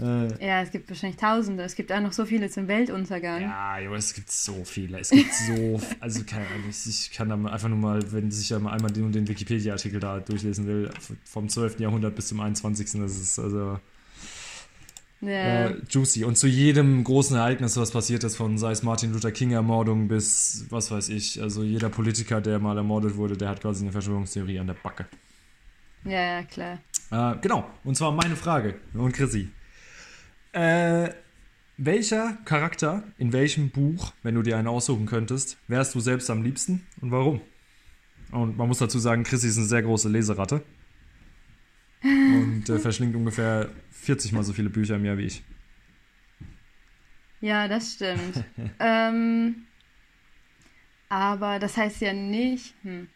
Äh, 0.00 0.46
ja, 0.46 0.62
es 0.62 0.70
gibt 0.70 0.88
wahrscheinlich 0.88 1.20
Tausende. 1.20 1.62
Es 1.62 1.74
gibt 1.74 1.92
auch 1.92 2.00
noch 2.00 2.12
so 2.12 2.24
viele 2.24 2.48
zum 2.48 2.68
Weltuntergang. 2.68 3.42
Ja, 3.42 3.78
jo, 3.78 3.94
es 3.94 4.14
gibt 4.14 4.30
so 4.30 4.64
viele. 4.64 4.98
Es 5.00 5.10
gibt 5.10 5.32
so. 5.32 5.80
also, 6.00 6.24
keine 6.24 6.46
Ahnung, 6.46 6.70
ich 6.70 7.10
kann 7.12 7.28
da 7.28 7.34
einfach 7.34 7.68
nur 7.68 7.78
mal, 7.78 8.12
wenn 8.12 8.30
sich 8.30 8.48
ja 8.48 8.58
mal 8.58 8.72
einmal 8.72 8.90
den, 8.90 9.12
den 9.12 9.28
Wikipedia-Artikel 9.28 10.00
da 10.00 10.20
durchlesen 10.20 10.66
will, 10.66 10.90
vom 11.24 11.48
12. 11.48 11.80
Jahrhundert 11.80 12.14
bis 12.14 12.28
zum 12.28 12.40
21. 12.40 12.92
Das 13.00 13.18
ist 13.18 13.38
also 13.38 13.78
ja. 15.20 15.66
äh, 15.66 15.76
juicy. 15.90 16.24
Und 16.24 16.38
zu 16.38 16.46
jedem 16.46 17.04
großen 17.04 17.36
Ereignis, 17.36 17.76
was 17.76 17.90
passiert 17.90 18.24
ist, 18.24 18.36
von 18.36 18.56
sei 18.56 18.72
es 18.72 18.82
Martin 18.82 19.12
Luther 19.12 19.32
King-Ermordung 19.32 20.08
bis 20.08 20.64
was 20.70 20.90
weiß 20.90 21.10
ich, 21.10 21.42
also 21.42 21.62
jeder 21.62 21.90
Politiker, 21.90 22.40
der 22.40 22.58
mal 22.58 22.78
ermordet 22.78 23.16
wurde, 23.16 23.36
der 23.36 23.50
hat 23.50 23.60
quasi 23.60 23.84
eine 23.84 23.92
Verschwörungstheorie 23.92 24.58
an 24.58 24.68
der 24.68 24.74
Backe. 24.74 25.06
Ja, 26.04 26.40
ja, 26.40 26.42
klar. 26.44 26.78
Äh, 27.10 27.38
genau, 27.40 27.68
und 27.84 27.96
zwar 27.96 28.12
meine 28.12 28.36
Frage 28.36 28.80
und 28.94 29.12
Chrissy. 29.12 29.50
Äh, 30.52 31.10
welcher 31.76 32.36
Charakter 32.44 33.04
in 33.18 33.32
welchem 33.32 33.70
Buch, 33.70 34.12
wenn 34.22 34.34
du 34.34 34.42
dir 34.42 34.58
einen 34.58 34.68
aussuchen 34.68 35.06
könntest, 35.06 35.56
wärst 35.68 35.94
du 35.94 36.00
selbst 36.00 36.30
am 36.30 36.42
liebsten 36.42 36.86
und 37.00 37.10
warum? 37.10 37.40
Und 38.32 38.56
man 38.56 38.68
muss 38.68 38.78
dazu 38.78 38.98
sagen, 38.98 39.24
Chrissy 39.24 39.48
ist 39.48 39.56
eine 39.56 39.66
sehr 39.66 39.82
große 39.82 40.08
Leseratte. 40.08 40.62
Und 42.02 42.68
äh, 42.68 42.78
verschlingt 42.80 43.16
ungefähr 43.16 43.70
40 43.92 44.32
mal 44.32 44.44
so 44.44 44.52
viele 44.52 44.70
Bücher 44.70 44.96
im 44.96 45.04
Jahr 45.04 45.18
wie 45.18 45.26
ich. 45.26 45.42
Ja, 47.40 47.66
das 47.66 47.94
stimmt. 47.94 48.44
ähm, 48.78 49.66
aber 51.08 51.58
das 51.58 51.76
heißt 51.76 52.00
ja 52.02 52.12
nicht. 52.12 52.74
Hm. 52.82 53.08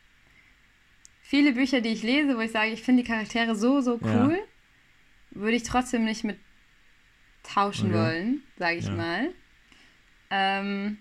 Viele 1.27 1.53
Bücher, 1.53 1.81
die 1.81 1.89
ich 1.89 2.03
lese, 2.03 2.37
wo 2.37 2.41
ich 2.41 2.53
sage, 2.53 2.73
ich 2.73 2.83
finde 2.83 3.03
die 3.03 3.09
Charaktere 3.09 3.57
so, 3.57 3.81
so 3.81 3.99
cool, 4.03 4.39
ja. 4.39 5.41
würde 5.41 5.57
ich 5.57 5.63
trotzdem 5.63 6.05
nicht 6.05 6.23
mit 6.23 6.39
tauschen 7.43 7.95
okay. 7.95 7.99
wollen, 7.99 8.43
sage 8.59 8.77
ich 8.77 8.85
ja. 8.85 8.93
mal. 8.93 9.31
Ähm, 10.29 10.99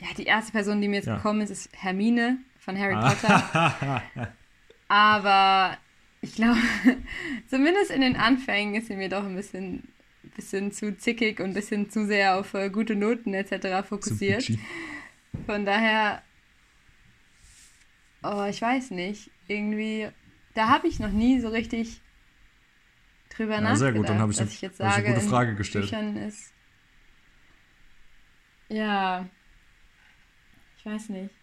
ja, 0.00 0.08
die 0.16 0.24
erste 0.24 0.52
Person, 0.52 0.80
die 0.80 0.88
mir 0.88 0.96
jetzt 0.96 1.06
ja. 1.06 1.16
gekommen 1.16 1.42
ist, 1.42 1.50
ist 1.50 1.68
Hermine 1.72 2.38
von 2.58 2.78
Harry 2.78 2.94
ah. 2.94 3.10
Potter. 3.10 4.02
Aber 4.88 5.76
ich 6.22 6.34
glaube, 6.34 6.58
zumindest 7.48 7.90
in 7.90 8.00
den 8.00 8.16
Anfängen 8.16 8.74
ist 8.74 8.86
sie 8.86 8.96
mir 8.96 9.10
doch 9.10 9.24
ein 9.24 9.36
bisschen, 9.36 9.92
bisschen 10.36 10.72
zu 10.72 10.96
zickig 10.96 11.38
und 11.38 11.50
ein 11.50 11.54
bisschen 11.54 11.90
zu 11.90 12.06
sehr 12.06 12.36
auf 12.38 12.54
uh, 12.54 12.70
gute 12.70 12.96
Noten 12.96 13.34
etc. 13.34 13.86
fokussiert. 13.86 14.50
Von 15.44 15.66
daher, 15.66 16.22
oh, 18.22 18.46
ich 18.48 18.62
weiß 18.62 18.90
nicht, 18.92 19.30
irgendwie, 19.50 20.08
da 20.54 20.68
habe 20.68 20.86
ich 20.86 21.00
noch 21.00 21.10
nie 21.10 21.40
so 21.40 21.48
richtig 21.48 22.00
drüber 23.30 23.54
ja, 23.54 23.60
nachgedacht. 23.60 23.78
Sehr 23.78 23.92
gut, 23.92 24.08
dann 24.08 24.18
habe 24.18 24.32
ich, 24.32 24.40
eine, 24.40 24.48
ich 24.48 24.60
jetzt 24.60 24.78
sage, 24.78 25.06
eine 25.06 25.14
gute 25.14 25.28
Frage 25.28 25.54
gestellt. 25.54 25.92
Ist, 26.26 26.52
ja, 28.68 29.28
ich 30.78 30.86
weiß 30.86 31.08
nicht. 31.10 31.34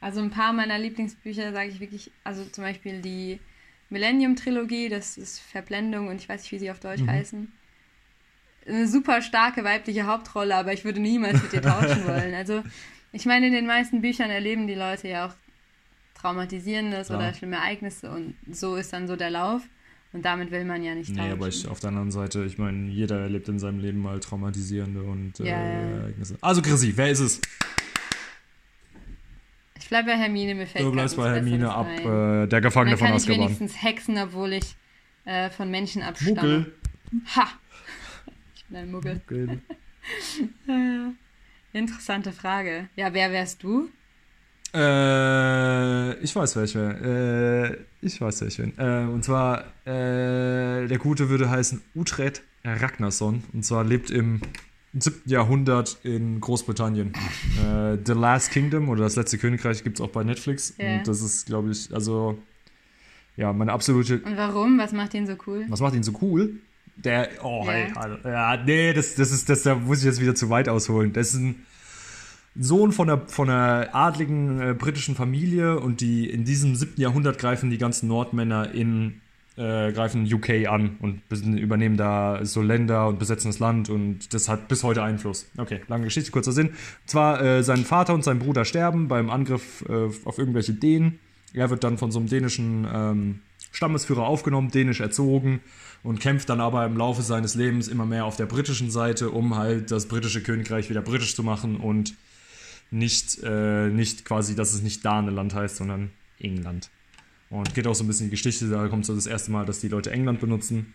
Also 0.00 0.20
ein 0.20 0.30
paar 0.30 0.52
meiner 0.52 0.78
Lieblingsbücher 0.78 1.52
sage 1.52 1.70
ich 1.70 1.80
wirklich, 1.80 2.10
also 2.24 2.44
zum 2.44 2.64
Beispiel 2.64 3.00
die 3.00 3.40
Millennium-Trilogie, 3.90 4.88
das 4.88 5.16
ist 5.16 5.40
Verblendung 5.40 6.08
und 6.08 6.16
ich 6.16 6.28
weiß 6.28 6.42
nicht, 6.42 6.52
wie 6.52 6.58
sie 6.58 6.70
auf 6.70 6.80
Deutsch 6.80 7.02
mhm. 7.02 7.10
heißen. 7.10 7.52
Eine 8.66 8.88
super 8.88 9.20
starke 9.20 9.62
weibliche 9.62 10.06
Hauptrolle, 10.06 10.56
aber 10.56 10.72
ich 10.72 10.84
würde 10.84 11.00
niemals 11.00 11.42
mit 11.42 11.52
ihr 11.52 11.62
tauschen 11.62 12.04
wollen. 12.06 12.34
Also 12.34 12.62
ich 13.12 13.26
meine, 13.26 13.46
in 13.46 13.52
den 13.52 13.66
meisten 13.66 14.00
Büchern 14.00 14.30
erleben 14.30 14.66
die 14.66 14.74
Leute 14.74 15.08
ja 15.08 15.26
auch 15.26 15.34
Traumatisierendes 16.24 17.08
ja. 17.08 17.16
oder 17.16 17.34
schlimme 17.34 17.56
Ereignisse 17.56 18.10
und 18.10 18.34
so 18.50 18.76
ist 18.76 18.92
dann 18.94 19.06
so 19.06 19.14
der 19.14 19.28
Lauf. 19.28 19.62
Und 20.14 20.24
damit 20.24 20.50
will 20.52 20.64
man 20.64 20.82
ja 20.82 20.94
nicht 20.94 21.08
tauschen. 21.08 21.26
Nee, 21.26 21.32
aber 21.32 21.48
ich, 21.48 21.66
auf 21.68 21.80
der 21.80 21.88
anderen 21.88 22.12
Seite, 22.12 22.44
ich 22.44 22.56
meine, 22.56 22.88
jeder 22.88 23.20
erlebt 23.20 23.48
in 23.48 23.58
seinem 23.58 23.80
Leben 23.80 24.00
mal 24.00 24.20
traumatisierende 24.20 25.02
und 25.02 25.40
äh, 25.40 25.44
ja, 25.44 25.60
ja. 25.60 25.96
Ereignisse. 25.98 26.38
Also 26.40 26.62
Chrissy, 26.62 26.96
wer 26.96 27.10
ist 27.10 27.18
es? 27.18 27.40
Ich 29.78 29.88
bleibe 29.88 30.12
bei 30.12 30.16
Hermine, 30.16 30.54
mir 30.54 30.66
fällt 30.66 30.84
Du 30.84 30.92
bleibst 30.92 31.16
bei 31.16 31.30
Hermine 31.30 31.74
ab, 31.74 31.88
äh, 31.88 32.46
der 32.46 32.60
Gefangene 32.60 32.96
von 32.96 33.08
Azkaban. 33.08 33.34
Ich 33.34 33.44
wenigstens 33.44 33.82
hexen, 33.82 34.16
obwohl 34.16 34.54
ich 34.54 34.76
äh, 35.26 35.50
von 35.50 35.70
Menschen 35.70 36.00
abstamme. 36.00 36.34
Muggel. 36.34 36.72
Ha! 37.36 37.48
Ich 38.54 38.64
bin 38.66 38.76
ein 38.78 38.90
Muggel. 38.90 39.20
Muggel. 39.28 39.60
Interessante 41.74 42.32
Frage. 42.32 42.88
Ja, 42.96 43.12
wer 43.12 43.30
wärst 43.32 43.62
du? 43.62 43.90
Äh, 44.74 46.18
ich 46.18 46.34
weiß 46.34 46.56
welche. 46.56 47.78
Äh, 48.02 48.06
ich 48.06 48.20
weiß 48.20 48.40
welche. 48.40 48.72
Äh, 48.76 49.06
und 49.06 49.24
zwar, 49.24 49.60
äh, 49.84 50.86
der 50.86 50.98
Gute 50.98 51.28
würde 51.28 51.48
heißen 51.48 51.80
Utrecht 51.94 52.42
Ragnarsson. 52.64 53.44
Und 53.52 53.64
zwar 53.64 53.84
lebt 53.84 54.10
im 54.10 54.40
7. 54.98 55.22
Jahrhundert 55.26 55.98
in 56.02 56.40
Großbritannien. 56.40 57.12
äh, 57.64 57.98
The 58.04 58.12
Last 58.12 58.50
Kingdom 58.50 58.88
oder 58.88 59.04
Das 59.04 59.16
letzte 59.16 59.38
Königreich 59.38 59.84
gibt 59.84 59.98
es 59.98 60.04
auch 60.04 60.10
bei 60.10 60.24
Netflix. 60.24 60.74
Yeah. 60.78 60.98
Und 60.98 61.08
das 61.08 61.20
ist, 61.20 61.46
glaube 61.46 61.70
ich, 61.70 61.92
also, 61.94 62.38
ja, 63.36 63.52
meine 63.52 63.72
absolute. 63.72 64.20
Und 64.20 64.36
warum? 64.36 64.78
Was 64.78 64.92
macht 64.92 65.14
ihn 65.14 65.26
so 65.26 65.34
cool? 65.46 65.66
Was 65.68 65.80
macht 65.80 65.94
ihn 65.94 66.02
so 66.02 66.12
cool? 66.20 66.54
Der, 66.96 67.28
oh, 67.42 67.64
yeah. 67.64 67.72
hey, 67.72 67.92
also, 67.94 68.28
ja, 68.28 68.56
nee, 68.64 68.92
das, 68.92 69.14
das 69.14 69.30
ist, 69.30 69.48
das, 69.48 69.62
da 69.62 69.74
muss 69.74 69.98
ich 69.98 70.04
jetzt 70.04 70.20
wieder 70.20 70.34
zu 70.34 70.48
weit 70.50 70.68
ausholen. 70.68 71.12
Das 71.12 71.34
ist 71.34 71.40
ein 71.40 71.64
Sohn 72.56 72.92
von 72.92 73.10
einer, 73.10 73.26
von 73.26 73.50
einer 73.50 73.94
adligen 73.94 74.60
äh, 74.60 74.74
britischen 74.74 75.14
Familie 75.14 75.80
und 75.80 76.00
die 76.00 76.28
in 76.28 76.44
diesem 76.44 76.76
siebten 76.76 77.00
Jahrhundert 77.00 77.38
greifen 77.38 77.70
die 77.70 77.78
ganzen 77.78 78.08
Nordmänner 78.08 78.72
in 78.72 79.20
äh, 79.56 79.92
greifen 79.92 80.32
UK 80.32 80.68
an 80.68 80.96
und 81.00 81.22
übernehmen 81.30 81.96
da 81.96 82.44
so 82.44 82.60
Länder 82.60 83.06
und 83.06 83.18
besetzen 83.18 83.48
das 83.48 83.60
Land 83.60 83.88
und 83.88 84.34
das 84.34 84.48
hat 84.48 84.68
bis 84.68 84.82
heute 84.82 85.02
Einfluss. 85.02 85.46
Okay, 85.56 85.80
lange 85.86 86.04
Geschichte, 86.04 86.32
kurzer 86.32 86.52
Sinn. 86.52 86.68
Und 86.68 86.76
zwar 87.06 87.40
äh, 87.40 87.62
sein 87.62 87.84
Vater 87.84 88.14
und 88.14 88.24
sein 88.24 88.40
Bruder 88.40 88.64
sterben 88.64 89.06
beim 89.06 89.30
Angriff 89.30 89.84
äh, 89.88 90.08
auf 90.24 90.38
irgendwelche 90.38 90.72
Dänen. 90.72 91.20
Er 91.52 91.70
wird 91.70 91.84
dann 91.84 91.98
von 91.98 92.10
so 92.10 92.18
einem 92.18 92.28
dänischen 92.28 92.86
ähm, 92.92 93.40
Stammesführer 93.70 94.26
aufgenommen, 94.26 94.70
dänisch 94.70 95.00
erzogen 95.00 95.60
und 96.02 96.18
kämpft 96.18 96.48
dann 96.48 96.60
aber 96.60 96.84
im 96.84 96.96
Laufe 96.96 97.22
seines 97.22 97.54
Lebens 97.54 97.86
immer 97.86 98.06
mehr 98.06 98.24
auf 98.24 98.36
der 98.36 98.46
britischen 98.46 98.90
Seite, 98.90 99.30
um 99.30 99.56
halt 99.56 99.92
das 99.92 100.06
britische 100.06 100.42
Königreich 100.42 100.90
wieder 100.90 101.00
britisch 101.00 101.36
zu 101.36 101.44
machen 101.44 101.76
und 101.76 102.14
nicht, 102.94 103.42
äh, 103.42 103.88
nicht 103.88 104.24
quasi, 104.24 104.54
dass 104.54 104.72
es 104.72 104.82
nicht 104.82 105.04
Daneland 105.04 105.54
heißt, 105.54 105.76
sondern 105.76 106.10
England. 106.38 106.90
Und 107.50 107.74
geht 107.74 107.86
auch 107.86 107.94
so 107.94 108.04
ein 108.04 108.06
bisschen 108.06 108.26
die 108.26 108.36
Geschichte, 108.36 108.68
da 108.68 108.88
kommt 108.88 109.04
so 109.04 109.14
das 109.14 109.26
erste 109.26 109.50
Mal, 109.50 109.66
dass 109.66 109.80
die 109.80 109.88
Leute 109.88 110.10
England 110.10 110.40
benutzen. 110.40 110.94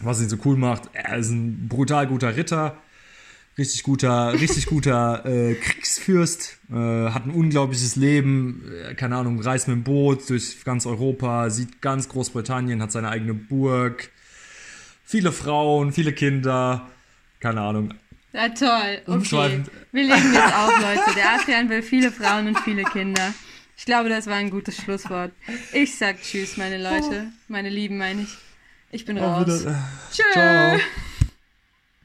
Was 0.00 0.20
ihn 0.20 0.28
so 0.28 0.36
cool 0.44 0.56
macht, 0.56 0.90
er 0.92 1.18
ist 1.18 1.30
ein 1.30 1.68
brutal 1.68 2.06
guter 2.06 2.36
Ritter, 2.36 2.76
richtig 3.58 3.82
guter, 3.82 4.32
richtig 4.40 4.66
guter 4.66 5.24
äh, 5.24 5.54
Kriegsfürst, 5.54 6.58
äh, 6.70 7.10
hat 7.10 7.26
ein 7.26 7.30
unglaubliches 7.30 7.96
Leben, 7.96 8.62
äh, 8.70 8.94
keine 8.94 9.16
Ahnung, 9.16 9.40
reist 9.40 9.68
mit 9.68 9.76
dem 9.76 9.84
Boot 9.84 10.28
durch 10.28 10.64
ganz 10.64 10.86
Europa, 10.86 11.50
sieht 11.50 11.80
ganz 11.80 12.08
Großbritannien, 12.08 12.82
hat 12.82 12.92
seine 12.92 13.08
eigene 13.08 13.34
Burg, 13.34 14.10
viele 15.04 15.32
Frauen, 15.32 15.92
viele 15.92 16.12
Kinder, 16.12 16.90
keine 17.40 17.62
Ahnung, 17.62 17.94
ja, 18.32 18.48
toll. 18.50 19.02
Okay. 19.06 19.62
Wir 19.92 20.02
legen 20.04 20.32
jetzt 20.32 20.54
auf, 20.54 20.80
Leute. 20.80 21.14
Der 21.16 21.32
Adrian 21.34 21.68
will 21.68 21.82
viele 21.82 22.10
Frauen 22.10 22.48
und 22.48 22.58
viele 22.60 22.84
Kinder. 22.84 23.34
Ich 23.76 23.84
glaube, 23.84 24.08
das 24.08 24.26
war 24.26 24.36
ein 24.36 24.50
gutes 24.50 24.76
Schlusswort. 24.76 25.32
Ich 25.72 25.96
sag 25.96 26.22
Tschüss, 26.22 26.56
meine 26.56 26.82
Leute. 26.82 27.32
Meine 27.48 27.68
Lieben, 27.68 27.98
meine 27.98 28.22
ich. 28.22 28.36
Ich 28.90 29.04
bin 29.04 29.18
raus. 29.18 29.64
Tschüss. 30.12 30.24
Ciao. 30.32 30.78